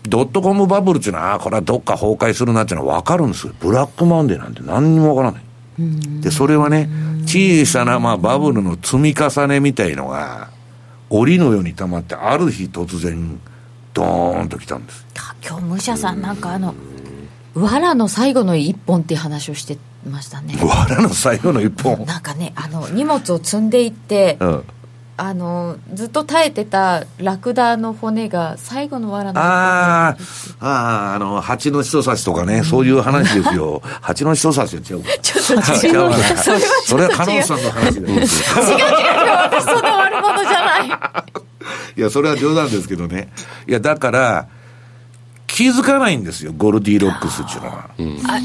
[0.07, 3.53] ドットコムバブルっていうのは、これはどっか崩壊するなっていうのは分かるんですよ。
[3.59, 6.21] ブラックマンデーなんて何にも分からない。
[6.21, 6.89] で、それはね、
[7.25, 10.49] 小さなまあバブルの積み重ねみたいのが、
[11.09, 13.39] 檻のように溜まって、ある日突然、
[13.93, 15.05] ドーンと来たんです。
[15.19, 16.73] あ今日武者さんなんかあの
[17.53, 19.77] 藁の最後の一本っていう話をして
[20.09, 22.05] ましたね藁の最後の一本。
[22.05, 24.63] なんかねあの荷物を積んでいって、うん。
[25.23, 30.17] あのずっと耐えてたラクダの骨が最後の藁のああ、
[30.59, 30.67] あ
[31.11, 33.83] あ、あの、蜂の人差しとかね、そういう話ですよ。
[34.01, 35.09] 蜂の人差しは違うか。
[35.21, 36.13] ちょっと違う
[36.85, 38.59] それは加納さんの話です。
[38.61, 38.85] 違う違う
[39.43, 40.89] 私そんな悪者じゃない
[41.97, 43.31] いや、それは冗談ですけどね。
[43.67, 44.47] いや、だから、
[45.45, 47.89] 気づかないんですよ、ゴルディロックスっていうのは。
[48.27, 48.39] あ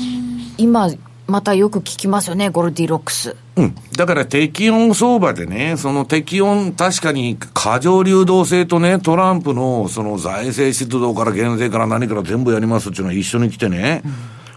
[0.58, 0.90] 今
[1.26, 3.74] またよく聞きますよねゴルディロックスうん。
[3.96, 14.02] だから適温相場でね、その適温、確かに過剰流動性とね、トランプのその財政出動から減税から何から全部やりますっていうのは一緒に来てね、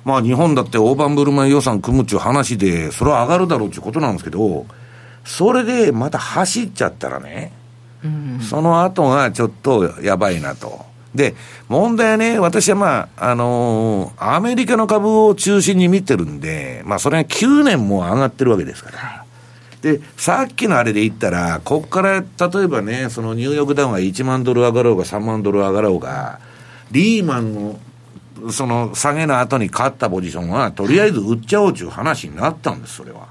[0.04, 4.66] まあ日本だって大盤振る舞い予算組むっていう話で、それは上がるだろうっていうことなんですけど、
[5.24, 7.54] それでまた走っちゃったらね、
[8.50, 10.89] その後がちょっとやばいなと。
[11.16, 11.36] で、
[11.68, 19.26] 問題はね、私はまあ、あのーアメリカの株を中心に見てるんで、まあそれが9年も上がってるわけですから。
[19.82, 26.40] で、さっきのあれで言ったら、ここから例えばね、そのニューヨークダウンが1万ドル上がろうが3万ドル上がろうが、
[26.92, 27.80] リーマンの
[28.52, 33.28] その下げの後に勝ったポジションは、とりあえず売っちゃおうという話になったんです、それは。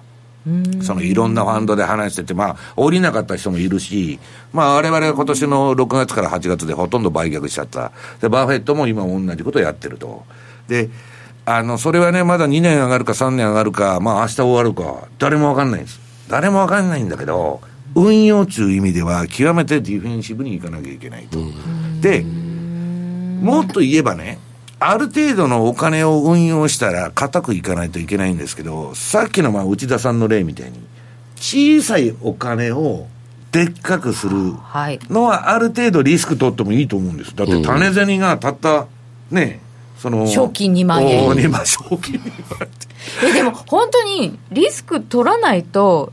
[0.82, 4.18] そのいろんなファンドで話してて、まあ、降りなかった人もいるし、
[4.52, 7.92] まあ、我々は今年の6月から8月でほとんど売却しちゃった。
[8.20, 10.24] で、バフェットも今同じことをやってると。
[10.68, 10.88] で、
[11.44, 16.00] あの、それはね、まだ2年上がるか3年上がるか、まあ明日終わるか、誰もわかんないんです。
[16.28, 17.60] 誰もわかんないんだけど、
[17.94, 21.38] 運用という意味では、極めてディフェンシブにいかなきゃいけないと。
[22.00, 22.22] で、
[23.40, 24.38] もっと言えばね、
[24.80, 30.78] ある程度のお金を運用したら固くいかないといけないんですけど、さっきのまあ内田さんの例みたいに、
[31.36, 33.06] 小さいお金を
[33.50, 34.36] でっかくする
[35.10, 37.34] のはある程度リスク取ってもいいと思うんです。
[37.34, 38.86] だって種銭がたった、
[39.30, 39.60] ね、
[39.98, 40.26] その。
[40.26, 41.28] 賞金2万円。
[41.28, 42.68] 2万、賞金2万
[43.24, 46.12] え、でも本当にリスク取らないと、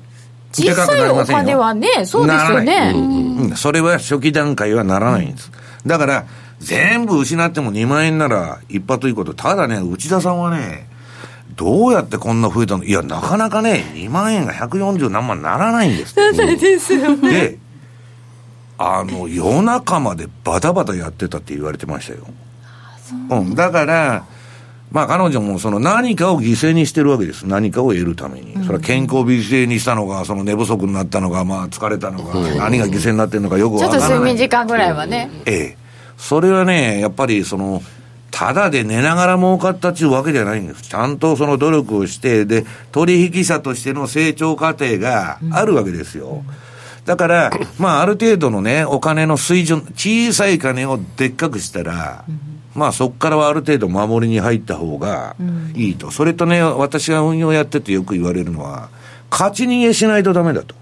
[0.53, 2.93] 小さいお金はね、そうですよね。
[2.95, 5.51] うん、それは初期段階はならないんです。
[5.85, 6.25] だから、
[6.59, 9.33] 全部失っても2万円なら一発いいこと。
[9.33, 10.87] ただね、内田さんはね、
[11.55, 12.83] どうやってこんな増えたの？
[12.83, 16.17] いや、なかなかね、2万円が140何万ならないんです。
[16.17, 17.31] ならないですよね。
[17.31, 17.57] で、
[18.77, 22.25] あの、夜中までバタバタやってたって言われてましたよ。
[23.29, 24.25] うん、だから、
[24.91, 27.47] まあ彼女もその何かを犠牲にしてるわけです。
[27.47, 28.53] 何かを得るために。
[28.65, 33.99] それは健康を犠牲にしたのか、その寝不足になったのか、まあ疲れたのか、何が犠牲になってるのかよくわからない。
[33.99, 35.29] ちょっと睡眠時間ぐらいはね。
[35.45, 35.84] ええ。
[36.17, 37.81] それはね、やっぱりその、
[38.31, 40.83] ただで寝ながら儲かったっていうわけじゃないんです。
[40.83, 46.43] ちゃんとその努力をして、で、取引者としての成長過程があるわけですよ。
[47.05, 52.25] だから、まあ、ある程度のね、お金の水準、小さい金をでっかくしたら、
[52.73, 55.37] まあそこからはある程度守りに入った方が
[55.73, 58.89] いいと、うん、それとね、私が運用やっててよく言われるのは、
[59.31, 60.75] 勝ち逃げしないとだめだと。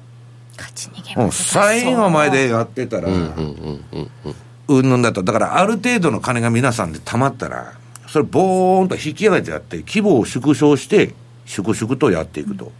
[0.57, 3.85] 勝ち逃げも最後までやってたら、うん
[4.67, 7.73] ぬんだと、だからある程度の金が皆さんで貯まったら、
[8.07, 11.13] それボーンと引き上げてやって、規模を縮小して、
[11.45, 12.71] 粛々とやっていくと、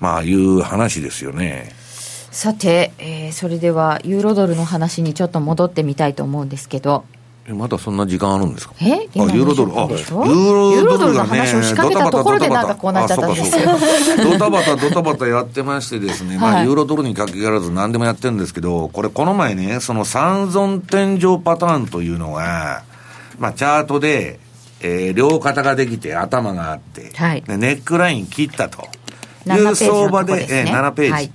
[0.00, 1.72] まあいう話ですよね。
[2.30, 7.04] さて、えー、それではユーロドルの話にちょっと戻ってみたいと思うんですけど。
[7.48, 8.74] えまだそんな時間あるんですか？
[8.80, 9.08] え？
[9.18, 13.72] あユーロドル、あユーロドルがね、話を仕掛けたところでなんかこうなっちゃったんですよ。
[14.30, 22.84] ドタバタドタバタやってましてですね、まあ、ユーロドルに限らず何でもやってるんですけど、これこの前ね、その三尊天井パターンというのが、
[23.38, 24.38] まあ、チャートで、
[24.80, 28.86] えー、両肩ができて頭があって、はい、ネックライン切ったと。
[29.44, 31.12] いう相場で、で、ね、えー、7ページ。
[31.12, 31.32] はい。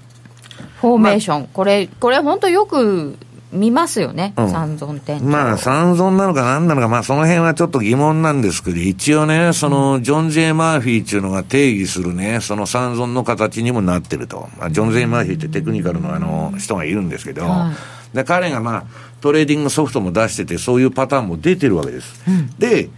[0.80, 3.18] フォーメーション、まこれ、これ本当よく
[3.52, 14.50] 見ますよね、うん、三尊天まあ、三尊なのか何なのか、まあ、その辺はちょっと疑問なんですけど、一応ね、その、ジョン・ジェイ・マーフィーっていうのが定義するね、その三尊の形にもなってると。
[14.60, 17.72] まあ、ジョン・ジェイ・マーフィーってテクニカルのあの、人がいるんですけど、は
[18.14, 18.84] い、で、彼がまあ、
[19.22, 22.22] トレーディングソフトも出してて、そういうパターンも出てるわけです。
[22.28, 22.90] うん、で、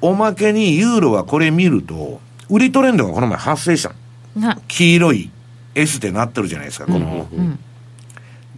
[0.00, 3.92] おまけにユーロはこれ見ると、売りトレンドがこの前発生した
[4.68, 5.30] 黄色い
[5.74, 7.26] S ってなってるじゃないですか、この。
[7.32, 7.38] うん。
[7.38, 7.58] うん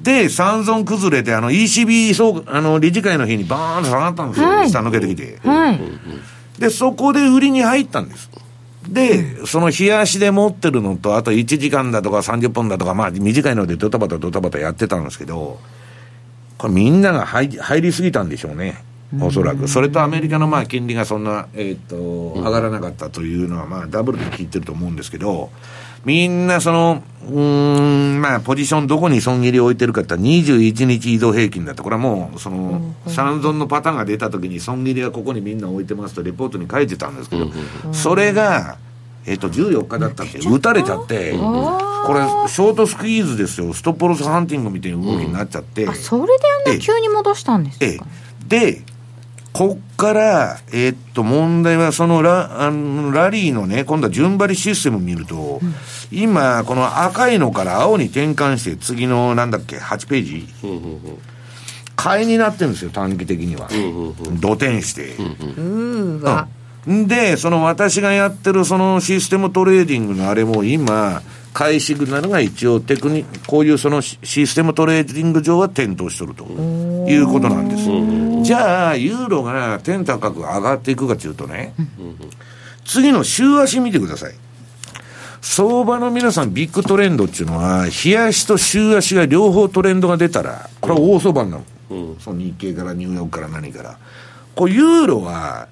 [0.03, 4.49] で、三尊崩れて、あの、ECB 総、あの、理事会の日にバーンと下がったんですよ。
[4.49, 5.39] はい、下抜けてきて。
[5.43, 5.81] はい。
[6.61, 8.31] で、そこで売りに入ったんです。
[8.89, 15.59] で、その日足で持ってるのと、あと1時間だとか30分だとか、まあ短いのでドタバタドタバタやってたんですけど、
[16.57, 18.83] これみんなが入入りすぎたんでしょうね。
[19.21, 19.69] おそらく。
[19.69, 25.51] それとアメリカのまあ金利がそんな、えっ、と、上がらなかったというのは、まあダブルで聞いてると思うんですけど、
[26.05, 37.51] みんなその、うん、まあ、ポジションどこに損切りを置いてるかって21日移動平均だと、これはもう、その、三尊のパターンが出た時に損切りはここにみんな置いてますとレポートに書いてたんですけど、
[37.93, 38.79] それが、
[39.27, 45.87] えっと、14日だったって、打たれちゃって、これ、ショートスクイーズですよ、ストップロスハンティングみたいな動きになっちゃって。
[45.95, 48.01] それであんな急に戻したんですか、ええ、
[48.47, 48.83] で、
[49.59, 55.75] こっから、えー、っと、問題は、そのラあのラリーのね、今度は順張りシステムを見ると、うん、
[56.13, 60.49] 今、この赤いのから青に転換して、次の、なんだっけ、8ページ、
[61.97, 63.69] 買いになってるんですよ、短期的には。
[64.39, 65.17] 土転して。
[65.61, 66.47] うわ。
[66.87, 71.21] で、その私がやってるそのシステムトレーディングのあれも今、
[71.53, 77.89] 買いシグナルが一応テクニこういうそのシステムトレーディング上は点灯しとるということなんです。
[78.49, 81.75] じゃあ、ユーロが天高く上がっていくかというとね、
[82.87, 84.35] 次の週足見てください。
[85.43, 91.65] 相場の皆さん、ビッグトレンドっていうのは、日足と週足が両方トレンドが出たら、これは大相場なの。
[91.91, 93.99] うん、その日経からニューヨークから何から。
[94.55, 95.69] こう、ユーロは、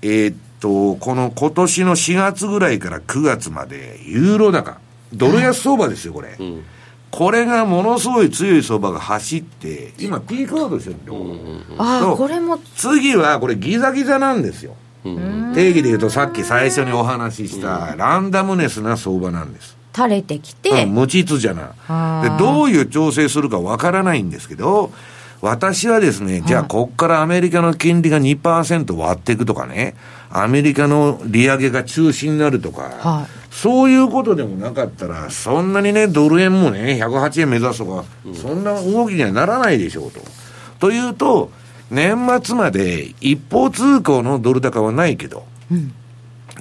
[0.00, 4.78] えー、っと、この今年の4月ぐらいから9月まで、ユーロ高。
[5.12, 6.36] ドル安相場ですよ、これ。
[6.38, 6.64] うん、
[7.10, 11.76] これがものすごい強い相場が走って、今、ピークアウトしてるんだよ。
[11.78, 12.58] ああ、これも。
[12.76, 14.76] 次は、これ、ギザギザなんですよ。
[15.02, 19.76] 定義で言うと、さっき最初にお話しした、ランダムネスな相場なんです。
[19.94, 22.22] 垂れてきて、うん、無秩序な。
[22.22, 24.92] で、どういう調整するかわからないんですけど、
[25.40, 29.94] 私はですね、じゃあ、こっからアメリカの金利が2%割っていくとかね、
[30.30, 40.20] アメリカの利上げが中止になるとか、はい、そういうことでもなかったら、そんなにね、ドル円もね、108円目指すとか、そんな動きにはならないでしょうと。
[40.78, 41.50] というと、
[41.90, 45.44] 年末まで一方通行のドル高はないけど、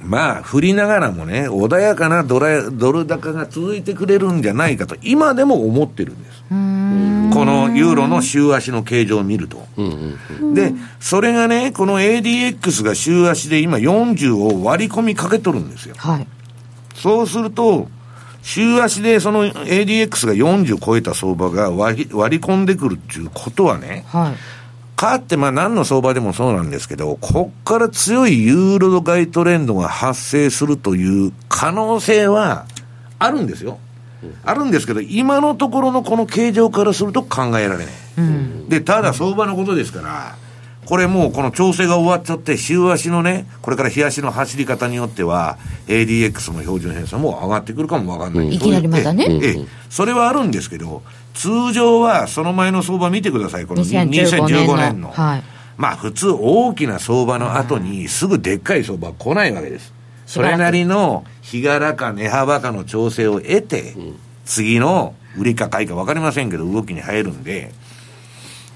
[0.01, 6.43] まあ、振りながらもね、穏やかなドラドル高が続いてくれるんじゃないかと、今でも思ってるんです。
[6.49, 9.63] このユーロの週足の形状を見ると。
[10.53, 15.95] で、それがね、この ADX が週足で今40を割り込みかけとるんですよ。
[15.97, 16.27] はい。
[17.01, 17.87] そうすると、
[18.41, 24.35] 週足でその ADX が40超えた相場が割り割り込んでくるっていうことはね、はい。
[24.95, 32.65] かってまあ何の相場でもそうなんですけど、こっから強いユーロ買いトレンドが発生するという可能性は
[33.17, 33.79] あるんですよ。
[34.43, 37.93] あるんですけど、今のところのこの形状からすると考えられない。
[38.67, 40.35] で、ただ相場のことですから、
[40.89, 48.55] これもうこの調整が終わっちゃって、週足のね、これから日足の走り方によっては、ADX の標準偏差も上がってくるかもわかんない。
[48.55, 49.27] いきなりまたね。
[49.29, 49.65] ええええ。
[49.91, 51.03] それはあるんですけど、
[51.35, 55.09] 通常はその前の相場見てください、この2015 2015年年の。
[55.09, 55.13] の。
[55.13, 55.43] はい。
[55.77, 59.93] まあ普通大きな相場の後にすぐでっかい相場は来ないわけです。
[60.25, 63.95] それなりの日柄か値幅かの調整を得て、
[64.43, 67.71] 次の売りか買いか分かりませんけど動きに入るんで、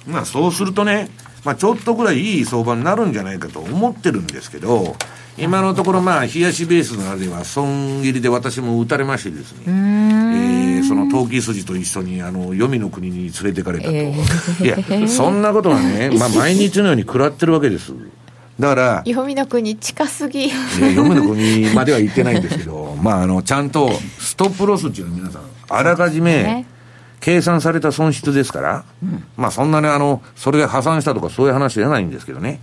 [0.06, 1.10] まあそうするとね、
[1.44, 4.96] まあちょっとぐらいいい相場になるんじゃないかと思ってるんですけど、
[5.38, 14.14] 今のところまあ冷やしベースのあれでは損切りで私も打たれましてですね、えーその投機筋と一緒にあの黄泉の国に連れてかれたと、え
[14.62, 14.66] い
[15.02, 17.94] やそんなことはね、 まあ、毎日のように食らってるわけです。
[18.60, 20.46] だから黄泉の国近すぎ。
[20.46, 26.66] いや黄泉の国までは行ってないんですけどまああのちゃんとストップロスっていうのは皆さんあらかじめね
[27.24, 28.84] 計算された損失ですから、
[29.38, 32.60] まあそんなねあのそれで破産したとかそういう話じゃないんですけどね。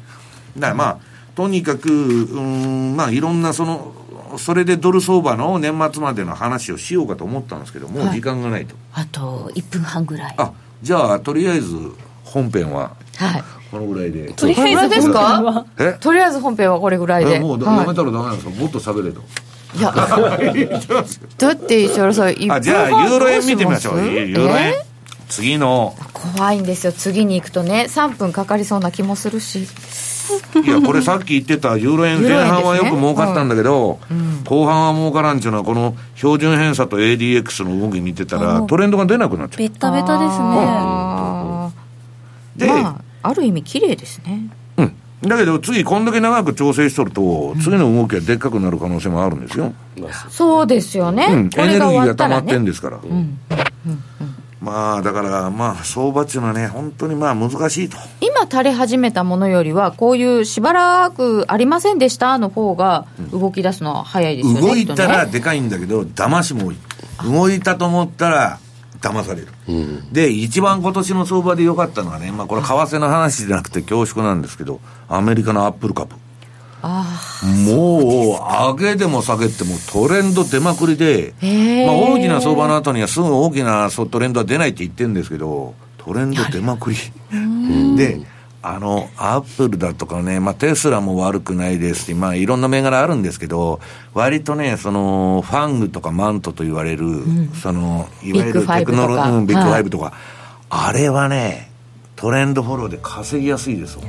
[0.57, 0.99] だからまあ
[1.35, 3.95] とにかくうんまあいろんなその
[4.37, 10.35] それでドル相場の年末までの話をしようかと思ったんですけどもう時間がないと、あと1分半ぐらい。
[10.37, 10.53] あ
[10.83, 11.75] じゃあとりあえず
[12.25, 13.43] 本編ははい。
[13.71, 14.33] このぐらいで。
[14.35, 15.67] とりあえずですか本編は？
[15.79, 17.37] えとりあえず本編はこれぐらいで。
[17.37, 17.41] え？
[17.41, 18.51] もうやめたらダメなんですか？
[18.51, 19.23] もっと下げれと
[19.77, 19.93] いや、
[21.39, 23.99] だって石原さん、1分あじゃあ半ユーロ円見てみましょう。
[23.99, 24.75] ユーロ円、え？
[25.29, 25.95] 次の。
[26.13, 26.93] 怖いんですよ。
[26.93, 29.67] 次に行くとね3分かかりそうな気もするし。
[30.65, 33.99] いやこれさっき言ってたユーロ円前半はよく 儲かったんだけど、
[34.45, 39.59] 後半は儲からんっていうのはこの標準偏差と ADX の動き見てたらトレンドが出なくなっちゃう。
[39.59, 40.45] ベッタベタですね。
[40.45, 41.71] あ
[42.57, 42.89] で、ーま
[43.23, 44.51] あある意味綺麗ですね。
[44.55, 44.60] うん
[45.23, 49.75] だけど次こんだけ長く調整しとると次の動きがでっかくなる可能性もあるんですよ、
[50.31, 53.01] そうですよね、うん、エネルギーが溜まってんねですから、
[54.63, 57.99] まあだからまあ相場っていうのはね本当にまあ難しいと。
[58.21, 64.61] 今垂れ始めたものよりはこういうしばらくありませんでしたの方が動き出すのは早いですよね。
[64.61, 66.77] 動いたらでかいんだけど騙しも多い。
[67.25, 68.59] 動いたと思ったら
[69.01, 69.49] 騙される、
[70.13, 76.15] で一番今年の相場で良かったのはね、まあ、これ為替の話じゃなくて恐縮なんですけどアメリカのアップル株。
[76.83, 77.05] あ
[77.67, 81.35] もう上げでも下げてもトレンド出まくりで、
[81.87, 86.97] まあ、大きな相場の後にはすぐ大きなトレンドは出ないって言ってるんですけどトレンド出まくり。
[87.97, 88.21] で
[88.63, 93.81] あのアップルだとかね、まあ、テスラも悪くないですし、まあ、いろんな銘柄あるんですけど
[94.13, 97.23] 割とねそのファングとかマントと言われる、
[97.63, 100.13] そのいわゆるテクノロとかうんビッグフはいァイブとか、
[100.69, 101.71] あれはね
[102.17, 104.03] トレンドフォローで稼ぎやすいですよ、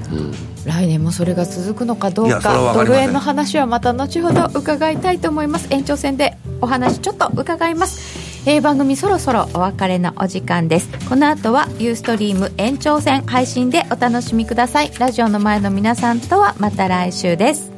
[0.65, 2.85] 来年もそれが続くのかどうかかりません。
[2.87, 5.67] ル円の話はまた後ほど伺いたいと思います。
[5.69, 10.89] 延長戦でお話ちょっと伺いますえー番組そろそろお別れのお時間です。
[11.07, 14.91] この後はユーストリーム延長戦配信でお楽しみください。
[14.97, 17.71] ラジオの前の皆さんとはまた来週です。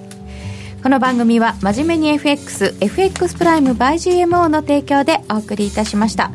[0.81, 3.95] この番組は真面目に FXFX プライム by
[4.25, 6.31] GMO の提供でお送りいたしました。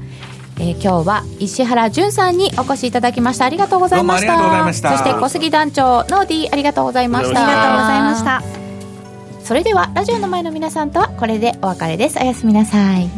[0.61, 3.47] えー今日は石原淳さんにお越しいただきました。
[3.47, 4.91] ありがとうございました。
[4.91, 7.47] そして小杉団長ノーディーありがとうございました。
[7.47, 8.43] ありがとうございました。
[9.43, 12.19] それではラジオの前の皆さんとはこれでお別れです。
[12.21, 13.09] おやすみなさい